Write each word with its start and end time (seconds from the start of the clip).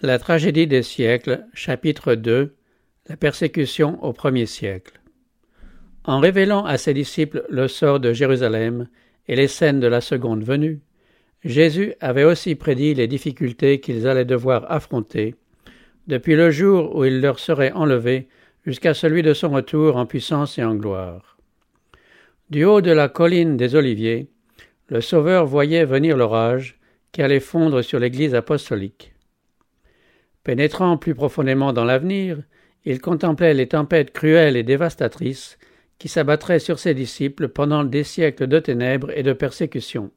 La 0.00 0.20
tragédie 0.20 0.68
des 0.68 0.84
siècles, 0.84 1.44
chapitre 1.54 2.14
2 2.14 2.54
La 3.08 3.16
persécution 3.16 3.98
au 4.04 4.12
premier 4.12 4.46
siècle. 4.46 5.00
En 6.04 6.20
révélant 6.20 6.64
à 6.64 6.78
ses 6.78 6.94
disciples 6.94 7.44
le 7.50 7.66
sort 7.66 7.98
de 7.98 8.12
Jérusalem 8.12 8.86
et 9.26 9.34
les 9.34 9.48
scènes 9.48 9.80
de 9.80 9.88
la 9.88 10.00
seconde 10.00 10.44
venue, 10.44 10.78
Jésus 11.44 11.94
avait 11.98 12.22
aussi 12.22 12.54
prédit 12.54 12.94
les 12.94 13.08
difficultés 13.08 13.80
qu'ils 13.80 14.06
allaient 14.06 14.24
devoir 14.24 14.70
affronter, 14.70 15.34
depuis 16.06 16.36
le 16.36 16.52
jour 16.52 16.94
où 16.94 17.04
il 17.04 17.20
leur 17.20 17.40
serait 17.40 17.72
enlevé 17.72 18.28
jusqu'à 18.64 18.94
celui 18.94 19.22
de 19.22 19.34
son 19.34 19.48
retour 19.48 19.96
en 19.96 20.06
puissance 20.06 20.58
et 20.58 20.62
en 20.62 20.76
gloire. 20.76 21.38
Du 22.50 22.62
haut 22.62 22.82
de 22.82 22.92
la 22.92 23.08
colline 23.08 23.56
des 23.56 23.74
Oliviers, 23.74 24.28
le 24.90 25.00
Sauveur 25.00 25.44
voyait 25.44 25.84
venir 25.84 26.16
l'orage 26.16 26.78
qui 27.10 27.20
allait 27.20 27.40
fondre 27.40 27.82
sur 27.82 27.98
l'Église 27.98 28.36
apostolique. 28.36 29.12
Pénétrant 30.48 30.96
plus 30.96 31.14
profondément 31.14 31.74
dans 31.74 31.84
l'avenir, 31.84 32.38
il 32.86 33.02
contemplait 33.02 33.52
les 33.52 33.68
tempêtes 33.68 34.14
cruelles 34.14 34.56
et 34.56 34.62
dévastatrices 34.62 35.58
qui 35.98 36.08
s'abattraient 36.08 36.58
sur 36.58 36.78
ses 36.78 36.94
disciples 36.94 37.48
pendant 37.48 37.84
des 37.84 38.02
siècles 38.02 38.46
de 38.46 38.58
ténèbres 38.58 39.10
et 39.14 39.22
de 39.22 39.34
persécutions. 39.34 40.10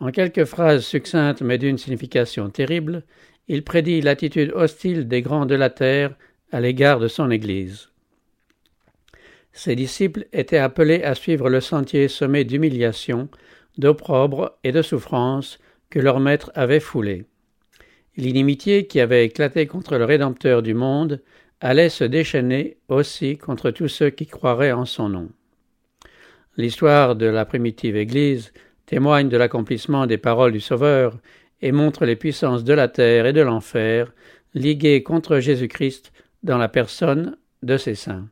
En 0.00 0.12
quelques 0.12 0.46
phrases 0.46 0.82
succinctes 0.82 1.42
mais 1.42 1.58
d'une 1.58 1.76
signification 1.76 2.48
terrible, 2.48 3.02
il 3.48 3.64
prédit 3.64 4.00
l'attitude 4.00 4.50
hostile 4.54 5.06
des 5.06 5.20
grands 5.20 5.44
de 5.44 5.56
la 5.56 5.68
terre 5.68 6.16
à 6.50 6.62
l'égard 6.62 6.98
de 6.98 7.08
son 7.08 7.30
Église. 7.30 7.90
Ses 9.52 9.76
disciples 9.76 10.24
étaient 10.32 10.56
appelés 10.56 11.02
à 11.02 11.14
suivre 11.14 11.50
le 11.50 11.60
sentier 11.60 12.08
semé 12.08 12.44
d'humiliation, 12.44 13.28
d'opprobre 13.76 14.56
et 14.64 14.72
de 14.72 14.80
souffrance 14.80 15.58
que 15.90 15.98
leur 15.98 16.18
maître 16.18 16.50
avait 16.54 16.80
foulé. 16.80 17.26
L'inimitié 18.18 18.88
qui 18.88 18.98
avait 19.00 19.24
éclaté 19.24 19.68
contre 19.68 19.96
le 19.96 20.04
Rédempteur 20.04 20.60
du 20.60 20.74
monde 20.74 21.22
allait 21.60 21.88
se 21.88 22.02
déchaîner 22.02 22.76
aussi 22.88 23.38
contre 23.38 23.70
tous 23.70 23.86
ceux 23.86 24.10
qui 24.10 24.26
croiraient 24.26 24.72
en 24.72 24.86
son 24.86 25.08
nom. 25.08 25.28
L'histoire 26.56 27.14
de 27.14 27.26
la 27.26 27.44
primitive 27.44 27.96
Église 27.96 28.52
témoigne 28.86 29.28
de 29.28 29.36
l'accomplissement 29.36 30.08
des 30.08 30.18
paroles 30.18 30.50
du 30.50 30.58
Sauveur 30.58 31.16
et 31.62 31.70
montre 31.70 32.06
les 32.06 32.16
puissances 32.16 32.64
de 32.64 32.72
la 32.72 32.88
terre 32.88 33.24
et 33.24 33.32
de 33.32 33.40
l'enfer 33.40 34.12
liguées 34.52 35.04
contre 35.04 35.38
Jésus-Christ 35.38 36.10
dans 36.42 36.58
la 36.58 36.68
personne 36.68 37.36
de 37.62 37.76
ses 37.76 37.94
saints. 37.94 38.26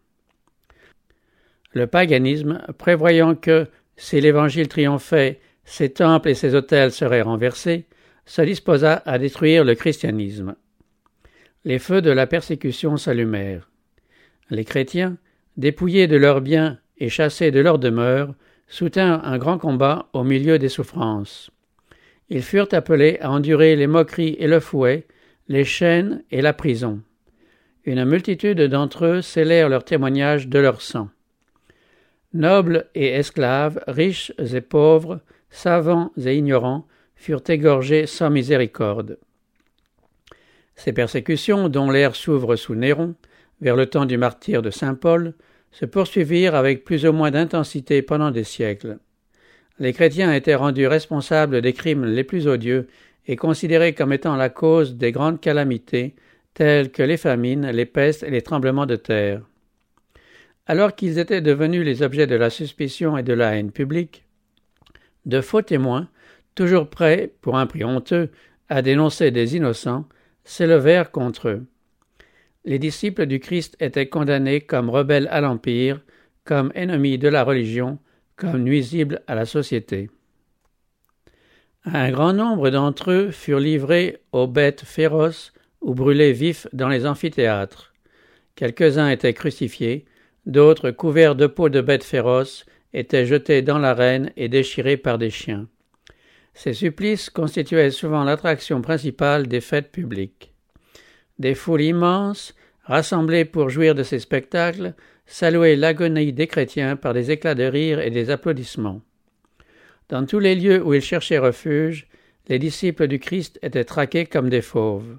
Le 1.74 1.86
paganisme, 1.86 2.60
prévoyant 2.76 3.36
que, 3.36 3.68
si 3.96 4.20
l'Évangile 4.20 4.66
triomphait, 4.66 5.38
ses 5.64 5.90
temples 5.90 6.30
et 6.30 6.34
ses 6.34 6.56
autels 6.56 6.90
seraient 6.90 7.22
renversés, 7.22 7.86
se 8.26 8.42
disposa 8.42 9.02
à 9.06 9.18
détruire 9.18 9.64
le 9.64 9.74
christianisme. 9.74 10.56
Les 11.64 11.78
feux 11.78 12.02
de 12.02 12.10
la 12.10 12.26
persécution 12.26 12.96
s'allumèrent. 12.96 13.70
Les 14.50 14.64
chrétiens, 14.64 15.16
dépouillés 15.56 16.06
de 16.06 16.16
leurs 16.16 16.40
biens 16.40 16.78
et 16.98 17.08
chassés 17.08 17.50
de 17.50 17.60
leur 17.60 17.78
demeure, 17.78 18.34
soutinrent 18.68 19.24
un 19.24 19.38
grand 19.38 19.58
combat 19.58 20.08
au 20.12 20.24
milieu 20.24 20.58
des 20.58 20.68
souffrances. 20.68 21.50
Ils 22.28 22.42
furent 22.42 22.68
appelés 22.72 23.18
à 23.20 23.30
endurer 23.30 23.76
les 23.76 23.86
moqueries 23.86 24.36
et 24.38 24.48
le 24.48 24.60
fouet, 24.60 25.06
les 25.48 25.64
chaînes 25.64 26.22
et 26.30 26.42
la 26.42 26.52
prison. 26.52 27.00
Une 27.84 28.04
multitude 28.04 28.60
d'entre 28.62 29.06
eux 29.06 29.22
scellèrent 29.22 29.68
leur 29.68 29.84
témoignage 29.84 30.48
de 30.48 30.58
leur 30.58 30.82
sang. 30.82 31.08
Nobles 32.32 32.86
et 32.96 33.10
esclaves, 33.10 33.80
riches 33.86 34.32
et 34.38 34.60
pauvres, 34.60 35.20
savants 35.50 36.10
et 36.16 36.36
ignorants, 36.36 36.86
furent 37.16 37.42
égorgés 37.48 38.06
sans 38.06 38.30
miséricorde. 38.30 39.18
Ces 40.76 40.92
persécutions, 40.92 41.68
dont 41.68 41.90
l'ère 41.90 42.14
s'ouvre 42.14 42.56
sous 42.56 42.74
Néron, 42.74 43.14
vers 43.60 43.76
le 43.76 43.86
temps 43.86 44.04
du 44.04 44.18
martyr 44.18 44.62
de 44.62 44.70
saint 44.70 44.94
Paul, 44.94 45.34
se 45.72 45.86
poursuivirent 45.86 46.54
avec 46.54 46.84
plus 46.84 47.06
ou 47.06 47.12
moins 47.12 47.30
d'intensité 47.30 48.02
pendant 48.02 48.30
des 48.30 48.44
siècles. 48.44 48.98
Les 49.78 49.92
chrétiens 49.92 50.32
étaient 50.32 50.54
rendus 50.54 50.86
responsables 50.86 51.60
des 51.60 51.72
crimes 51.72 52.04
les 52.04 52.24
plus 52.24 52.46
odieux 52.46 52.88
et 53.26 53.36
considérés 53.36 53.94
comme 53.94 54.12
étant 54.12 54.36
la 54.36 54.48
cause 54.48 54.96
des 54.96 55.12
grandes 55.12 55.40
calamités, 55.40 56.14
telles 56.54 56.90
que 56.90 57.02
les 57.02 57.16
famines, 57.18 57.68
les 57.70 57.84
pestes 57.84 58.22
et 58.22 58.30
les 58.30 58.40
tremblements 58.42 58.86
de 58.86 58.96
terre. 58.96 59.42
Alors 60.66 60.94
qu'ils 60.94 61.18
étaient 61.18 61.42
devenus 61.42 61.84
les 61.84 62.02
objets 62.02 62.26
de 62.26 62.36
la 62.36 62.50
suspicion 62.50 63.16
et 63.16 63.22
de 63.22 63.34
la 63.34 63.56
haine 63.56 63.72
publique, 63.72 64.24
de 65.26 65.40
faux 65.40 65.62
témoins, 65.62 66.08
toujours 66.56 66.90
prêts, 66.90 67.32
pour 67.40 67.56
un 67.56 67.66
prix 67.66 67.84
honteux, 67.84 68.30
à 68.68 68.82
dénoncer 68.82 69.30
des 69.30 69.54
innocents, 69.54 70.06
s'élevèrent 70.42 71.12
contre 71.12 71.48
eux 71.48 71.66
les 72.66 72.80
disciples 72.80 73.26
du 73.26 73.38
Christ 73.38 73.76
étaient 73.80 74.08
condamnés 74.08 74.60
comme 74.60 74.90
rebelles 74.90 75.28
à 75.30 75.40
l'Empire, 75.40 76.00
comme 76.44 76.72
ennemis 76.74 77.16
de 77.16 77.28
la 77.28 77.44
religion, 77.44 77.98
comme 78.34 78.62
nuisibles 78.62 79.22
à 79.28 79.34
la 79.34 79.46
société. 79.46 80.10
Un 81.84 82.10
grand 82.10 82.32
nombre 82.32 82.70
d'entre 82.70 83.12
eux 83.12 83.30
furent 83.30 83.60
livrés 83.60 84.18
aux 84.32 84.48
bêtes 84.48 84.82
féroces 84.82 85.52
ou 85.80 85.94
brûlés 85.94 86.32
vifs 86.32 86.66
dans 86.72 86.88
les 86.88 87.06
amphithéâtres. 87.06 87.94
Quelques-uns 88.56 89.10
étaient 89.10 89.34
crucifiés, 89.34 90.04
d'autres, 90.44 90.90
couverts 90.90 91.36
de 91.36 91.46
peaux 91.46 91.68
de 91.68 91.80
bêtes 91.80 92.04
féroces, 92.04 92.66
étaient 92.92 93.26
jetés 93.26 93.62
dans 93.62 93.78
l'arène 93.78 94.32
et 94.36 94.48
déchirés 94.48 94.96
par 94.96 95.18
des 95.18 95.30
chiens. 95.30 95.68
Ces 96.56 96.72
supplices 96.72 97.28
constituaient 97.28 97.90
souvent 97.90 98.24
l'attraction 98.24 98.80
principale 98.80 99.46
des 99.46 99.60
fêtes 99.60 99.92
publiques. 99.92 100.54
Des 101.38 101.54
foules 101.54 101.82
immenses, 101.82 102.54
rassemblées 102.84 103.44
pour 103.44 103.68
jouir 103.68 103.94
de 103.94 104.02
ces 104.02 104.18
spectacles, 104.18 104.94
saluaient 105.26 105.76
l'agonie 105.76 106.32
des 106.32 106.46
chrétiens 106.46 106.96
par 106.96 107.12
des 107.12 107.30
éclats 107.30 107.54
de 107.54 107.64
rire 107.64 108.00
et 108.00 108.10
des 108.10 108.30
applaudissements. 108.30 109.02
Dans 110.08 110.24
tous 110.24 110.38
les 110.38 110.54
lieux 110.54 110.82
où 110.82 110.94
ils 110.94 111.02
cherchaient 111.02 111.36
refuge, 111.36 112.08
les 112.48 112.58
disciples 112.58 113.06
du 113.06 113.18
Christ 113.18 113.58
étaient 113.60 113.84
traqués 113.84 114.24
comme 114.24 114.48
des 114.48 114.62
fauves. 114.62 115.18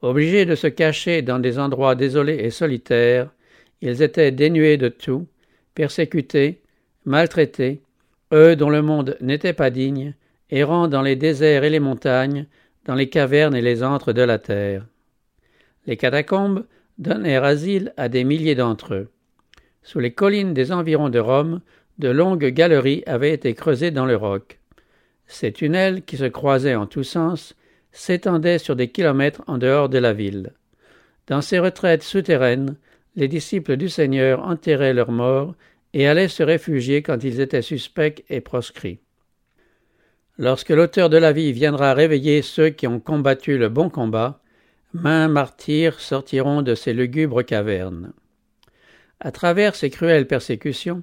Obligés 0.00 0.46
de 0.46 0.54
se 0.54 0.68
cacher 0.68 1.20
dans 1.20 1.40
des 1.40 1.58
endroits 1.58 1.94
désolés 1.94 2.36
et 2.36 2.50
solitaires, 2.50 3.28
ils 3.82 4.00
étaient 4.00 4.32
dénués 4.32 4.78
de 4.78 4.88
tout, 4.88 5.26
persécutés, 5.74 6.62
maltraités, 7.04 7.82
eux 8.32 8.56
dont 8.56 8.70
le 8.70 8.80
monde 8.80 9.18
n'était 9.20 9.52
pas 9.52 9.68
digne, 9.68 10.14
errant 10.50 10.88
dans 10.88 11.02
les 11.02 11.16
déserts 11.16 11.64
et 11.64 11.70
les 11.70 11.80
montagnes, 11.80 12.46
dans 12.84 12.94
les 12.94 13.08
cavernes 13.08 13.54
et 13.54 13.60
les 13.60 13.82
antres 13.82 14.12
de 14.12 14.22
la 14.22 14.38
terre. 14.38 14.86
Les 15.86 15.96
catacombes 15.96 16.64
donnèrent 16.98 17.44
asile 17.44 17.92
à 17.96 18.08
des 18.08 18.24
milliers 18.24 18.54
d'entre 18.54 18.94
eux. 18.94 19.08
Sous 19.82 20.00
les 20.00 20.12
collines 20.12 20.54
des 20.54 20.72
environs 20.72 21.08
de 21.08 21.18
Rome, 21.18 21.60
de 21.98 22.08
longues 22.08 22.46
galeries 22.46 23.02
avaient 23.06 23.32
été 23.32 23.54
creusées 23.54 23.90
dans 23.90 24.06
le 24.06 24.16
roc. 24.16 24.58
Ces 25.26 25.52
tunnels, 25.52 26.02
qui 26.02 26.16
se 26.16 26.24
croisaient 26.24 26.74
en 26.74 26.86
tous 26.86 27.04
sens, 27.04 27.54
s'étendaient 27.92 28.58
sur 28.58 28.76
des 28.76 28.88
kilomètres 28.88 29.42
en 29.46 29.58
dehors 29.58 29.88
de 29.88 29.98
la 29.98 30.12
ville. 30.12 30.52
Dans 31.26 31.42
ces 31.42 31.58
retraites 31.58 32.02
souterraines, 32.02 32.76
les 33.16 33.28
disciples 33.28 33.76
du 33.76 33.88
Seigneur 33.88 34.42
enterraient 34.44 34.94
leurs 34.94 35.10
morts 35.10 35.54
et 35.92 36.06
allaient 36.06 36.28
se 36.28 36.42
réfugier 36.42 37.02
quand 37.02 37.24
ils 37.24 37.40
étaient 37.40 37.62
suspects 37.62 38.24
et 38.28 38.40
proscrits. 38.40 39.00
Lorsque 40.38 40.70
l'auteur 40.70 41.10
de 41.10 41.16
la 41.16 41.32
vie 41.32 41.52
viendra 41.52 41.94
réveiller 41.94 42.42
ceux 42.42 42.70
qui 42.70 42.86
ont 42.86 43.00
combattu 43.00 43.58
le 43.58 43.68
bon 43.68 43.90
combat, 43.90 44.40
Mains 44.94 45.28
martyrs 45.28 46.00
sortiront 46.00 46.62
de 46.62 46.74
ces 46.74 46.94
lugubres 46.94 47.44
cavernes. 47.44 48.12
À 49.20 49.30
travers 49.32 49.74
ces 49.74 49.90
cruelles 49.90 50.26
persécutions, 50.26 51.02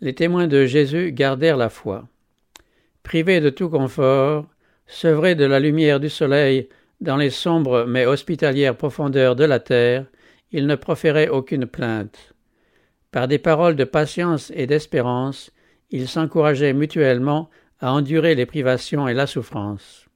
les 0.00 0.14
témoins 0.14 0.46
de 0.46 0.66
Jésus 0.66 1.10
gardèrent 1.10 1.56
la 1.56 1.68
foi. 1.68 2.06
Privés 3.02 3.40
de 3.40 3.50
tout 3.50 3.68
confort, 3.68 4.46
sevrés 4.86 5.34
de 5.34 5.44
la 5.44 5.58
lumière 5.58 5.98
du 5.98 6.08
soleil 6.08 6.68
dans 7.00 7.16
les 7.16 7.30
sombres 7.30 7.86
mais 7.88 8.06
hospitalières 8.06 8.76
profondeurs 8.76 9.34
de 9.34 9.44
la 9.44 9.58
terre, 9.58 10.06
ils 10.52 10.68
ne 10.68 10.76
proféraient 10.76 11.28
aucune 11.28 11.66
plainte. 11.66 12.34
Par 13.10 13.26
des 13.26 13.38
paroles 13.38 13.76
de 13.76 13.84
patience 13.84 14.52
et 14.54 14.68
d'espérance, 14.68 15.50
ils 15.90 16.06
s'encourageaient 16.06 16.72
mutuellement 16.72 17.50
à 17.84 17.92
endurer 17.92 18.34
les 18.34 18.46
privations 18.46 19.08
et 19.08 19.12
la 19.12 19.26
souffrance. 19.26 20.06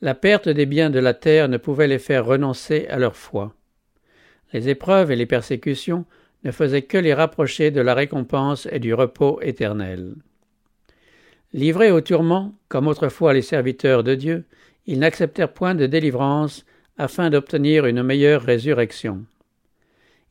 La 0.00 0.14
perte 0.14 0.48
des 0.48 0.64
biens 0.64 0.88
de 0.88 0.98
la 0.98 1.12
terre 1.12 1.50
ne 1.50 1.58
pouvait 1.58 1.86
les 1.86 1.98
faire 1.98 2.24
renoncer 2.24 2.86
à 2.88 2.98
leur 2.98 3.16
foi. 3.16 3.54
Les 4.54 4.70
épreuves 4.70 5.10
et 5.10 5.16
les 5.16 5.26
persécutions 5.26 6.06
ne 6.42 6.50
faisaient 6.50 6.80
que 6.80 6.96
les 6.96 7.12
rapprocher 7.12 7.70
de 7.70 7.82
la 7.82 7.92
récompense 7.92 8.66
et 8.72 8.78
du 8.78 8.94
repos 8.94 9.42
éternel. 9.42 10.14
Livrés 11.52 11.90
aux 11.90 12.00
tourments, 12.00 12.54
comme 12.68 12.88
autrefois 12.88 13.34
les 13.34 13.42
serviteurs 13.42 14.02
de 14.02 14.14
Dieu, 14.14 14.44
ils 14.86 15.00
n'acceptèrent 15.00 15.52
point 15.52 15.74
de 15.74 15.84
délivrance 15.84 16.64
afin 16.96 17.28
d'obtenir 17.28 17.84
une 17.84 18.02
meilleure 18.02 18.40
résurrection. 18.40 19.26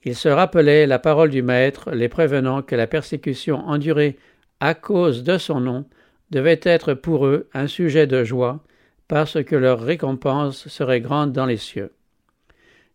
Ils 0.04 0.16
se 0.16 0.30
rappelaient 0.30 0.88
la 0.88 0.98
parole 0.98 1.30
du 1.30 1.44
Maître, 1.44 1.92
les 1.92 2.10
prévenant 2.10 2.63
que 2.63 2.75
la 2.75 2.88
persécution 2.88 3.60
endurée 3.68 4.18
à 4.60 4.74
cause 4.74 5.24
de 5.24 5.38
son 5.38 5.60
nom 5.60 5.86
devait 6.31 6.60
être 6.64 6.94
pour 6.94 7.26
eux 7.26 7.50
un 7.54 7.68
sujet 7.68 8.08
de 8.08 8.24
joie 8.24 8.64
parce 9.08 9.44
que 9.44 9.56
leur 9.56 9.81
récompense 9.81 10.68
serait 10.68 11.02
grande 11.02 11.34
dans 11.34 11.46
les 11.46 11.58
cieux. 11.58 11.92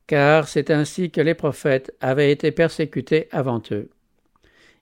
Car 0.07 0.49
c'est 0.49 0.71
ainsi 0.71 1.11
que 1.11 1.21
les 1.21 1.35
prophètes 1.35 1.95
avaient 2.01 2.31
été 2.31 2.53
persécutés 2.53 3.29
avant 3.33 3.63
eux. 3.73 3.91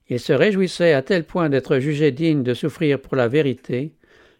Ils 0.09 0.19
se 0.19 0.33
réjouissaient 0.33 0.93
à 0.93 1.01
tel 1.01 1.23
point 1.23 1.49
d'être 1.49 1.79
jugés 1.79 2.11
dignes 2.11 2.43
de 2.43 2.53
souffrir 2.53 2.99
pour 2.99 3.15
la 3.15 3.27
vérité, 3.27 3.93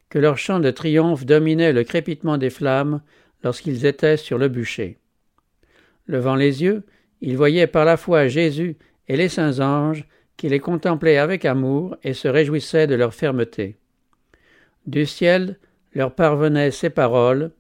que 0.10 0.20
leur 0.20 0.38
chant 0.38 0.60
de 0.60 0.70
triomphe 0.70 1.26
dominait 1.26 1.74
le 1.74 1.84
crépitement 1.84 2.38
des 2.38 2.52
flammes 2.52 3.02
lorsqu'ils 3.44 3.86
étaient 3.86 4.18
sur 4.18 4.38
le 4.38 4.50
bûcher. 4.50 4.98
Levant 6.06 6.36
les 6.36 6.62
yeux, 6.62 6.84
ils 7.22 7.38
voyaient 7.38 7.68
par 7.68 7.86
la 7.86 7.98
foi 7.98 8.28
Jésus 8.28 8.76
et 9.08 9.18
les 9.18 9.30
saints 9.30 9.60
anges 9.60 10.06
qui 10.38 10.50
les 10.50 10.60
contemplaient 10.60 11.18
avec 11.18 11.46
amour 11.46 11.96
et 12.04 12.14
se 12.14 12.28
réjouissaient 12.28 12.88
de 12.88 12.96
leur 12.96 13.14
fermeté. 13.14 13.78
Du 14.86 15.06
ciel 15.06 15.58
leur 15.94 16.14
parvenaient 16.14 16.72
ces 16.72 16.90
paroles 16.90 17.52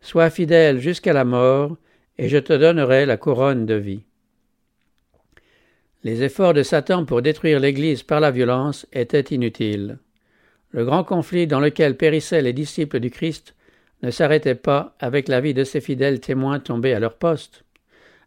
Sois 0.00 0.30
fidèle 0.30 0.80
jusqu'à 0.80 1.12
la 1.12 1.24
mort, 1.24 1.76
et 2.18 2.28
je 2.28 2.38
te 2.38 2.52
donnerai 2.52 3.06
la 3.06 3.16
couronne 3.16 3.66
de 3.66 3.74
vie. 3.74 4.02
Les 6.02 6.24
efforts 6.24 6.54
de 6.54 6.64
Satan 6.64 7.04
pour 7.04 7.22
détruire 7.22 7.60
l'Église 7.60 8.02
par 8.02 8.18
la 8.18 8.32
violence 8.32 8.86
étaient 8.92 9.20
inutiles. 9.20 9.98
Le 10.72 10.84
grand 10.84 11.04
conflit 11.04 11.46
dans 11.46 11.60
lequel 11.60 11.96
périssaient 11.96 12.42
les 12.42 12.52
disciples 12.52 12.98
du 12.98 13.10
Christ 13.10 13.54
ne 14.02 14.10
s'arrêtait 14.10 14.56
pas 14.56 14.96
avec 14.98 15.28
la 15.28 15.40
vie 15.40 15.54
de 15.54 15.62
ces 15.62 15.80
fidèles 15.80 16.18
témoins 16.18 16.58
tombés 16.58 16.94
à 16.94 16.98
leur 16.98 17.14
poste. 17.14 17.64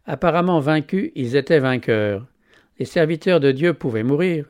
Apparemment 0.06 0.60
vaincus, 0.60 1.10
ils 1.14 1.36
étaient 1.36 1.58
vainqueurs. 1.58 2.24
Les 2.78 2.86
serviteurs 2.86 3.40
de 3.40 3.52
Dieu 3.52 3.74
pouvaient 3.74 4.02
mourir. 4.02 4.46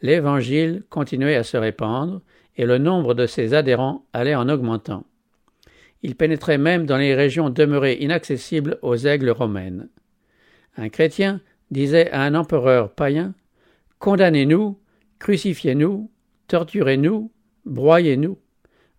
L'Évangile 0.00 0.82
continuait 0.88 1.36
à 1.36 1.42
se 1.42 1.58
répandre, 1.58 2.22
et 2.56 2.66
le 2.66 2.78
nombre 2.78 3.14
de 3.14 3.26
ses 3.26 3.54
adhérents 3.54 4.04
allait 4.12 4.34
en 4.34 4.48
augmentant. 4.48 5.04
Il 6.02 6.16
pénétrait 6.16 6.58
même 6.58 6.86
dans 6.86 6.96
les 6.96 7.14
régions 7.14 7.50
demeurées 7.50 7.98
inaccessibles 8.00 8.78
aux 8.82 8.96
aigles 8.96 9.30
romaines. 9.30 9.88
Un 10.76 10.88
chrétien 10.88 11.40
disait 11.70 12.10
à 12.10 12.22
un 12.22 12.34
empereur 12.34 12.92
païen 12.92 13.34
Condamnez-nous, 13.98 14.78
crucifiez-nous, 15.18 16.10
torturez-nous, 16.48 17.30
broyez-nous. 17.66 18.38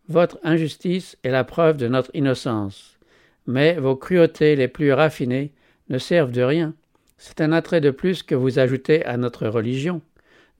Votre 0.08 0.40
injustice 0.44 1.18
est 1.24 1.32
la 1.32 1.44
preuve 1.44 1.78
de 1.78 1.88
notre 1.88 2.12
innocence. 2.14 3.00
Mais 3.48 3.76
vos 3.76 3.96
cruautés 3.96 4.56
les 4.56 4.68
plus 4.68 4.94
raffinées 4.94 5.54
ne 5.90 5.98
servent 5.98 6.32
de 6.32 6.44
rien. 6.44 6.76
C'est 7.18 7.42
un 7.42 7.52
attrait 7.52 7.82
de 7.82 7.92
plus 7.92 8.24
que 8.24 8.36
vous 8.36 8.60
ajoutez 8.60 9.04
à 9.06 9.18
notre 9.18 9.48
religion. 9.48 10.02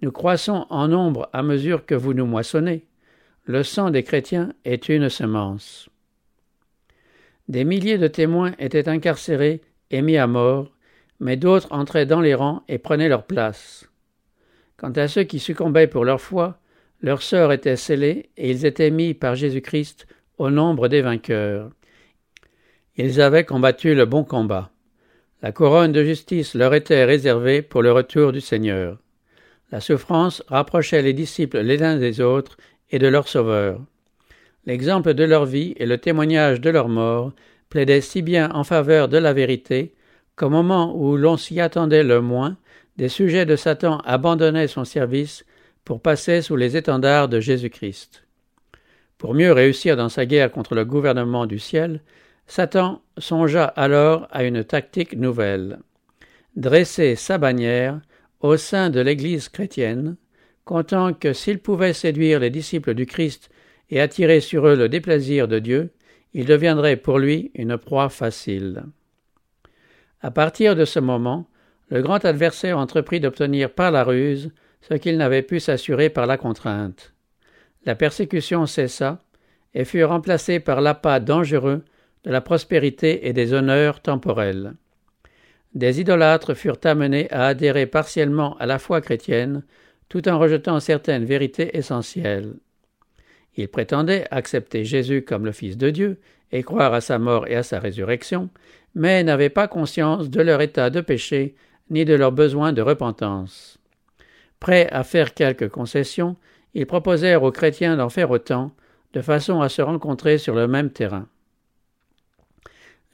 Nous 0.02 0.12
croissons 0.12 0.66
en 0.70 0.88
nombre 0.88 1.30
à 1.32 1.44
mesure 1.44 1.86
que 1.86 1.94
vous 1.94 2.14
nous 2.14 2.26
moissonnez. 2.26 2.88
Le 3.46 3.62
sang 3.62 3.92
des 3.92 4.04
chrétiens 4.04 4.54
est 4.66 4.90
une 4.90 5.10
semence. 5.10 5.90
Des 7.48 7.64
milliers 7.64 8.00
de 8.00 8.08
témoins 8.08 8.54
étaient 8.58 8.90
incarcérés 8.90 9.62
et 9.92 10.02
mis 10.02 10.18
à 10.18 10.26
mort, 10.26 10.72
mais 11.20 11.38
d'autres 11.38 11.72
entraient 11.72 12.08
dans 12.08 12.22
les 12.22 12.34
rangs 12.34 12.64
et 12.68 12.80
prenaient 12.80 13.10
leur 13.10 13.26
place. 13.26 13.88
Quant 14.78 14.92
à 14.92 15.08
ceux 15.08 15.24
qui 15.24 15.38
succombaient 15.38 15.88
pour 15.88 16.04
leur 16.04 16.20
foi, 16.20 16.58
leur 17.02 17.22
sort 17.22 17.52
était 17.52 17.76
scellé 17.76 18.30
et 18.38 18.50
ils 18.50 18.66
étaient 18.66 18.90
mis 18.90 19.14
par 19.14 19.36
Jésus-Christ 19.36 20.08
au 20.40 20.50
nombre 20.50 20.88
des 20.88 21.02
vainqueurs. 21.02 21.70
Ils 22.96 23.22
avaient 23.22 23.46
combattu 23.46 23.94
le 23.94 24.06
bon 24.06 24.24
combat. 24.24 24.72
La 25.44 25.52
couronne 25.52 25.92
de 25.92 26.04
justice 26.04 26.56
leur 26.56 26.74
était 26.74 27.06
réservée 27.06 27.62
pour 27.62 27.84
le 27.84 27.92
retour 27.92 28.32
du 28.32 28.42
Seigneur. 28.42 28.98
La 29.72 29.80
souffrance 29.80 30.44
rapprochait 30.48 31.02
les 31.02 31.14
disciples 31.14 31.60
les 31.60 31.82
uns 31.82 31.98
des 31.98 32.20
autres 32.20 32.58
et 32.90 33.00
de 33.00 33.08
leur 33.08 33.28
Sauveur. 33.28 33.80
L'exemple 34.66 35.14
de 35.14 35.24
leur 35.24 35.46
vie 35.46 35.74
et 35.78 35.86
le 35.86 35.98
témoignage 35.98 36.62
de 36.62 36.70
leur 36.70 36.90
mort 36.90 37.32
plaidaient 37.70 38.02
si 38.02 38.22
bien 38.22 38.52
en 38.54 38.64
faveur 38.64 39.08
de 39.08 39.18
la 39.18 39.34
vérité 39.34 39.94
qu'au 40.36 40.50
moment 40.50 40.96
où 40.96 41.18
l'on 41.18 41.38
s'y 41.38 41.60
attendait 41.60 42.04
le 42.04 42.22
moins, 42.22 42.58
des 42.98 43.10
sujets 43.10 43.46
de 43.46 43.56
Satan 43.56 44.00
abandonnaient 44.00 44.68
son 44.68 44.84
service 44.84 45.46
pour 45.86 46.02
passer 46.02 46.42
sous 46.42 46.56
les 46.56 46.78
étendards 46.78 47.30
de 47.30 47.40
Jésus-Christ. 47.40 48.24
Pour 49.18 49.34
mieux 49.34 49.52
réussir 49.52 49.96
dans 49.96 50.10
sa 50.10 50.26
guerre 50.26 50.52
contre 50.52 50.76
le 50.76 50.86
gouvernement 50.86 51.46
du 51.46 51.60
ciel, 51.60 52.02
Satan 52.46 53.02
songea 53.18 53.66
alors 53.66 54.28
à 54.32 54.44
une 54.44 54.64
tactique 54.64 55.16
nouvelle. 55.16 55.80
Dresser 56.56 57.16
sa 57.16 57.38
bannière 57.38 58.02
au 58.42 58.58
sein 58.58 58.90
de 58.90 59.00
l'Église 59.00 59.50
chrétienne, 59.50 60.18
comptant 60.66 61.14
que 61.14 61.34
s'il 61.34 61.60
pouvait 61.60 61.94
séduire 61.94 62.40
les 62.40 62.50
disciples 62.50 62.94
du 62.94 63.06
Christ 63.06 63.50
et 63.90 64.02
attirer 64.02 64.40
sur 64.40 64.68
eux 64.68 64.76
le 64.76 64.90
déplaisir 64.90 65.48
de 65.48 65.60
Dieu, 65.60 65.92
il 66.34 66.46
deviendrait 66.46 66.98
pour 66.98 67.20
lui 67.20 67.52
une 67.56 67.78
proie 67.78 68.10
facile. 68.10 68.84
À 70.22 70.32
partir 70.32 70.76
de 70.76 70.86
ce 70.86 71.00
moment, 71.00 71.48
le 71.90 72.02
grand 72.02 72.24
adversaire 72.24 72.78
entreprit 72.78 73.20
d'obtenir 73.20 73.72
par 73.72 73.92
la 73.92 74.04
ruse 74.04 74.52
ce 74.82 74.94
qu'il 74.94 75.18
n'avait 75.18 75.42
pu 75.42 75.60
s'assurer 75.60 76.10
par 76.10 76.26
la 76.26 76.38
contrainte. 76.38 77.14
La 77.86 77.96
persécution 77.96 78.66
cessa 78.66 79.20
et 79.74 79.86
fut 79.86 80.04
remplacée 80.04 80.60
par 80.60 80.82
l'appât 80.82 81.20
dangereux 81.20 81.84
de 82.24 82.32
la 82.32 82.42
prospérité 82.42 83.28
et 83.28 83.34
des 83.34 83.54
honneurs 83.54 84.02
temporels. 84.02 84.74
Des 85.74 86.02
idolâtres 86.02 86.54
furent 86.54 86.80
amenés 86.84 87.32
à 87.32 87.48
adhérer 87.48 87.86
partiellement 87.86 88.58
à 88.58 88.66
la 88.66 88.80
foi 88.80 89.02
chrétienne, 89.02 89.64
tout 90.10 90.28
en 90.28 90.38
rejetant 90.38 90.80
certaines 90.80 91.24
vérités 91.24 91.78
essentielles. 91.78 92.56
Ils 93.56 93.70
prétendaient 93.70 94.26
accepter 94.32 94.84
Jésus 94.84 95.24
comme 95.24 95.46
le 95.46 95.52
Fils 95.52 95.78
de 95.78 95.90
Dieu 95.90 96.20
et 96.52 96.64
croire 96.64 96.94
à 96.94 97.02
sa 97.02 97.20
mort 97.20 97.48
et 97.48 97.56
à 97.56 97.64
sa 97.64 97.80
résurrection, 97.80 98.50
mais 98.96 99.24
n'avaient 99.24 99.50
pas 99.50 99.68
conscience 99.68 100.30
de 100.30 100.42
leur 100.42 100.62
état 100.62 100.90
de 100.90 101.00
péché 101.00 101.56
ni 101.90 102.04
de 102.04 102.14
leur 102.14 102.32
besoin 102.32 102.74
de 102.74 102.82
repentance. 102.82 103.80
Prêts 104.60 104.88
à 104.92 105.04
faire 105.04 105.34
quelques 105.34 105.70
concessions, 105.70 106.36
ils 106.74 106.86
proposèrent 106.86 107.44
aux 107.44 107.52
chrétiens 107.52 107.98
d'en 107.98 108.10
faire 108.10 108.32
autant, 108.32 108.72
de 109.14 109.22
façon 109.22 109.62
à 109.62 109.70
se 109.70 109.82
rencontrer 109.82 110.38
sur 110.38 110.56
le 110.56 110.68
même 110.68 110.90
terrain. 110.90 111.28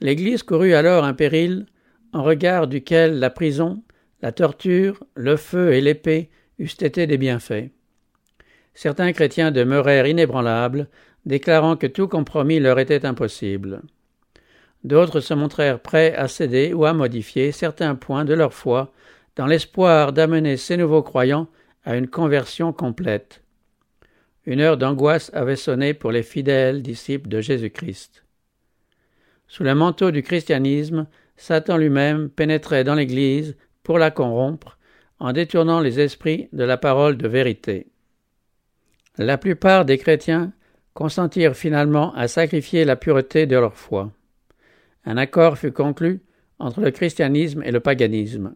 L'Église 0.00 0.42
courut 0.42 0.74
alors 0.74 1.04
un 1.04 1.14
péril 1.14 1.66
en 2.12 2.22
regard 2.22 2.66
duquel 2.66 3.18
la 3.18 3.30
prison, 3.30 3.82
la 4.22 4.32
torture, 4.32 5.02
le 5.14 5.36
feu 5.36 5.72
et 5.72 5.80
l'épée 5.80 6.30
eussent 6.58 6.82
été 6.82 7.06
des 7.06 7.18
bienfaits. 7.18 7.70
Certains 8.74 9.12
chrétiens 9.12 9.50
demeurèrent 9.50 10.06
inébranlables, 10.06 10.88
déclarant 11.26 11.76
que 11.76 11.86
tout 11.86 12.08
compromis 12.08 12.60
leur 12.60 12.78
était 12.78 13.04
impossible. 13.04 13.82
D'autres 14.84 15.20
se 15.20 15.34
montrèrent 15.34 15.80
prêts 15.80 16.14
à 16.14 16.28
céder 16.28 16.72
ou 16.72 16.84
à 16.84 16.92
modifier 16.92 17.52
certains 17.52 17.94
points 17.94 18.24
de 18.24 18.34
leur 18.34 18.54
foi 18.54 18.92
dans 19.36 19.46
l'espoir 19.46 20.12
d'amener 20.12 20.56
ces 20.56 20.76
nouveaux 20.76 21.02
croyants 21.02 21.48
à 21.84 21.96
une 21.96 22.08
conversion 22.08 22.72
complète. 22.72 23.42
Une 24.46 24.60
heure 24.60 24.76
d'angoisse 24.76 25.30
avait 25.34 25.56
sonné 25.56 25.94
pour 25.94 26.10
les 26.10 26.22
fidèles 26.22 26.82
disciples 26.82 27.28
de 27.28 27.40
Jésus-Christ. 27.40 28.24
Sous 29.46 29.62
le 29.62 29.74
manteau 29.74 30.10
du 30.10 30.22
christianisme, 30.22 31.06
Satan 31.38 31.78
lui-même 31.78 32.28
pénétrait 32.28 32.84
dans 32.84 32.96
l'Église 32.96 33.56
pour 33.82 33.98
la 33.98 34.10
corrompre 34.10 34.76
en 35.20 35.32
détournant 35.32 35.80
les 35.80 36.00
esprits 36.00 36.48
de 36.52 36.64
la 36.64 36.76
parole 36.76 37.16
de 37.16 37.28
vérité. 37.28 37.86
La 39.16 39.38
plupart 39.38 39.84
des 39.84 39.98
chrétiens 39.98 40.52
consentirent 40.94 41.56
finalement 41.56 42.12
à 42.14 42.28
sacrifier 42.28 42.84
la 42.84 42.96
pureté 42.96 43.46
de 43.46 43.56
leur 43.56 43.76
foi. 43.76 44.12
Un 45.04 45.16
accord 45.16 45.56
fut 45.56 45.72
conclu 45.72 46.20
entre 46.58 46.80
le 46.80 46.90
christianisme 46.90 47.62
et 47.64 47.70
le 47.70 47.80
paganisme. 47.80 48.54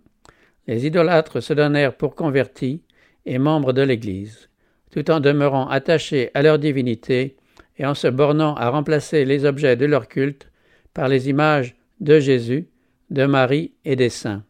Les 0.66 0.84
idolâtres 0.86 1.40
se 1.40 1.52
donnèrent 1.52 1.96
pour 1.96 2.16
convertis 2.16 2.82
et 3.26 3.38
membres 3.38 3.72
de 3.72 3.82
l'Église, 3.82 4.48
tout 4.90 5.08
en 5.10 5.20
demeurant 5.20 5.68
attachés 5.68 6.30
à 6.34 6.42
leur 6.42 6.58
divinité 6.58 7.36
et 7.78 7.86
en 7.86 7.94
se 7.94 8.08
bornant 8.08 8.54
à 8.56 8.70
remplacer 8.70 9.24
les 9.24 9.44
objets 9.44 9.76
de 9.76 9.86
leur 9.86 10.08
culte 10.08 10.48
par 10.94 11.08
les 11.08 11.28
images 11.28 11.76
de 12.00 12.18
Jésus, 12.18 12.66
de 13.12 13.26
Marie 13.26 13.73
et 13.85 13.95
des 13.95 14.09
saints. 14.09 14.42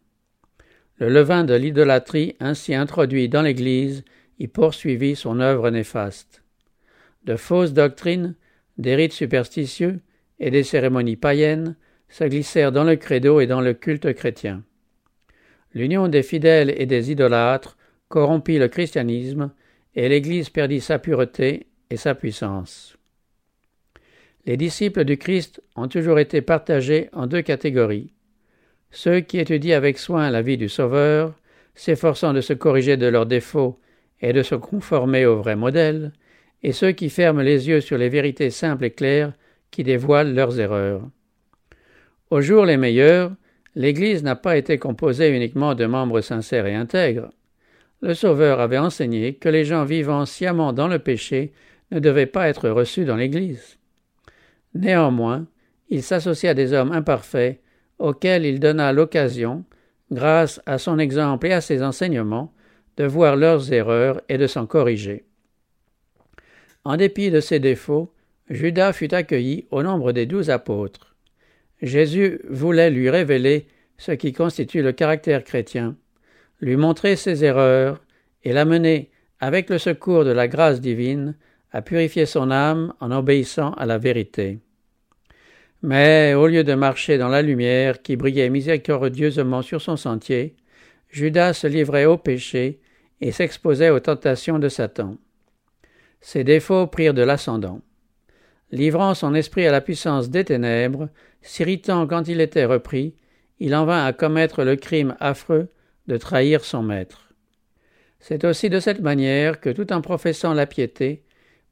Le 0.99 1.09
levain 1.09 1.43
de 1.43 1.55
l'idolâtrie 1.55 2.37
ainsi 2.39 2.75
introduit 2.75 3.29
dans 3.29 3.43
l'Église 3.43 4.05
y 4.39 4.47
poursuivit 4.47 5.17
son 5.17 5.41
œuvre 5.41 5.69
néfaste. 5.71 6.45
De 7.25 7.35
fausses 7.35 7.73
doctrines, 7.73 8.37
des 8.79 8.95
rites 8.95 9.13
superstitieux 9.13 10.01
et 10.39 10.53
des 10.53 10.63
cérémonies 10.63 11.17
païennes 11.17 11.75
se 12.09 12.25
glissèrent 12.25 12.71
dans 12.71 12.85
le 12.85 12.95
credo 12.95 13.41
et 13.41 13.49
dans 13.49 13.61
le 13.61 13.75
culte 13.75 14.13
chrétien. 14.15 14.63
L'union 15.75 16.07
des 16.07 16.23
fidèles 16.23 16.73
et 16.77 16.87
des 16.87 17.11
idolâtres 17.11 17.77
corrompit 18.09 18.59
le 18.59 18.69
christianisme, 18.69 19.51
et 19.95 20.09
l'Église 20.09 20.51
perdit 20.51 20.81
sa 20.81 20.99
pureté 20.99 21.67
et 21.91 21.97
sa 21.97 22.15
puissance. 22.15 22.97
Les 24.47 24.57
disciples 24.57 25.05
du 25.05 25.19
Christ 25.19 25.63
ont 25.77 25.89
toujours 25.89 26.19
été 26.19 26.43
partagés 26.43 27.09
en 27.13 27.27
deux 27.27 27.43
catégories. 27.43 28.13
Ceux 28.93 29.21
qui 29.21 29.39
étudient 29.39 29.77
avec 29.77 29.99
soin 29.99 30.31
la 30.31 30.43
vie 30.43 30.59
du 30.59 30.69
Sauveur, 30.69 31.35
s'efforçant 31.75 32.35
de 32.35 32.43
se 32.43 32.53
corriger 32.53 32.99
de 32.99 33.07
leurs 33.07 33.27
défauts 33.27 33.81
et 34.21 34.35
de 34.35 34.43
se 34.43 34.55
conformer 34.55 35.25
au 35.25 35.37
vrai 35.37 35.57
modèle, 35.57 36.13
et 36.63 36.73
ceux 36.73 36.93
qui 36.93 37.09
ferment 37.09 37.41
les 37.41 37.69
yeux 37.69 37.81
sur 37.81 37.97
les 37.97 38.11
vérités 38.11 38.51
simples 38.51 38.85
et 38.85 38.91
claires 38.91 39.33
qui 39.71 39.83
dévoilent 39.83 40.35
leurs 40.35 40.61
erreurs. 40.61 41.01
Au 42.31 42.43
jour 42.43 42.67
les 42.67 42.77
meilleurs, 42.77 43.33
l'Église 43.75 44.23
n'a 44.23 44.37
pas 44.37 44.59
été 44.59 44.79
composée 44.79 45.35
uniquement 45.35 45.75
de 45.75 45.87
membres 45.87 46.21
sincères 46.21 46.67
et 46.67 46.75
intègres. 46.75 47.31
Le 48.03 48.13
Sauveur 48.13 48.61
avait 48.61 48.79
enseigné 48.79 49.35
que 49.35 49.49
les 49.49 49.65
gens 49.65 49.85
vivant 49.85 50.27
sciemment 50.27 50.75
dans 50.75 50.89
le 50.89 50.99
péché 50.99 51.53
ne 51.91 51.99
devaient 51.99 52.27
pas 52.27 52.49
être 52.49 52.69
reçus 52.69 53.07
dans 53.07 53.17
l'Église. 53.17 53.79
Néanmoins, 54.75 55.47
il 55.89 56.03
s'associa 56.03 56.51
à 56.51 56.55
des 56.55 56.75
hommes 56.75 56.93
imparfaits 56.93 57.59
auxquels 58.03 58.45
il 58.45 58.59
donna 58.59 58.93
l'occasion, 58.93 59.65
grâce 60.11 60.61
à 60.67 60.79
son 60.79 60.99
exemple 60.99 61.47
et 61.47 61.53
à 61.53 61.61
ses 61.61 61.83
enseignements, 61.83 62.53
de 62.97 63.05
voir 63.05 63.37
leurs 63.37 63.73
erreurs 63.73 64.21
et 64.29 64.39
de 64.39 64.47
s'en 64.47 64.67
corriger. 64.67 65.25
En 66.85 66.97
dépit 66.97 67.31
de 67.31 67.41
ses 67.41 67.61
défauts, 67.61 68.13
Judas 68.51 68.93
fut 68.93 69.15
accueilli 69.15 69.67
au 69.71 69.85
nombre 69.85 70.11
des 70.11 70.27
douze 70.27 70.51
apôtres. 70.51 71.15
Jésus 71.81 72.41
voulait 72.51 72.91
lui 72.91 73.09
révéler 73.09 73.67
ce 73.99 74.13
qui 74.13 74.33
constitue 74.33 74.83
le 74.83 74.93
caractère 74.93 75.45
chrétien, 75.45 75.97
lui 76.61 76.77
montrer 76.77 77.15
ses 77.15 77.45
erreurs 77.45 78.03
et 78.43 78.53
l'amener, 78.53 79.11
avec 79.39 79.71
le 79.71 79.79
secours 79.79 80.25
de 80.25 80.31
la 80.31 80.49
grâce 80.49 80.81
divine, 80.81 81.37
à 81.71 81.83
purifier 81.83 82.27
son 82.27 82.51
âme 82.51 82.93
en 83.01 83.13
obéissant 83.13 83.73
à 83.75 83.87
la 83.87 83.99
vérité. 83.99 84.59
Mais 85.83 86.35
au 86.35 86.47
lieu 86.47 86.63
de 86.63 86.75
marcher 86.75 87.19
dans 87.19 87.29
la 87.29 87.43
lumière 87.43 88.03
qui 88.03 88.17
brillait 88.17 88.51
miséricordieusement 88.51 89.63
sur 89.63 89.83
son 89.83 89.97
sentier, 89.97 90.55
Judas 91.11 91.55
se 91.55 91.67
livrait 91.67 92.05
au 92.05 92.17
péché 92.17 92.81
et 93.21 93.33
s'exposait 93.33 93.91
aux 93.91 94.01
tentations 94.01 94.59
de 94.59 94.69
Satan. 94.69 95.17
Ses 96.21 96.45
défauts 96.45 96.87
prirent 96.87 97.15
de 97.15 97.23
l'ascendant. 97.23 97.81
Livrant 98.71 99.15
son 99.15 99.35
esprit 99.35 99.67
à 99.67 99.73
la 99.73 99.81
puissance 99.81 100.31
des 100.31 100.45
ténèbres, 100.45 101.09
s'irritant 101.43 102.07
quand 102.07 102.29
il 102.29 102.41
était 102.41 102.65
repris, 102.65 103.15
il 103.59 103.75
en 103.75 103.85
vint 103.85 104.05
à 104.05 104.13
commettre 104.13 104.65
le 104.65 104.77
crime 104.77 105.17
affreux 105.21 105.69
de 106.07 106.17
trahir 106.17 106.65
son 106.65 106.83
maître. 106.83 107.29
C'est 108.21 108.45
aussi 108.45 108.71
de 108.71 108.81
cette 108.81 109.01
manière 109.01 109.61
que, 109.61 109.69
tout 109.69 109.93
en 109.93 110.01
professant 110.01 110.55
la 110.55 110.67
piété, 110.67 111.25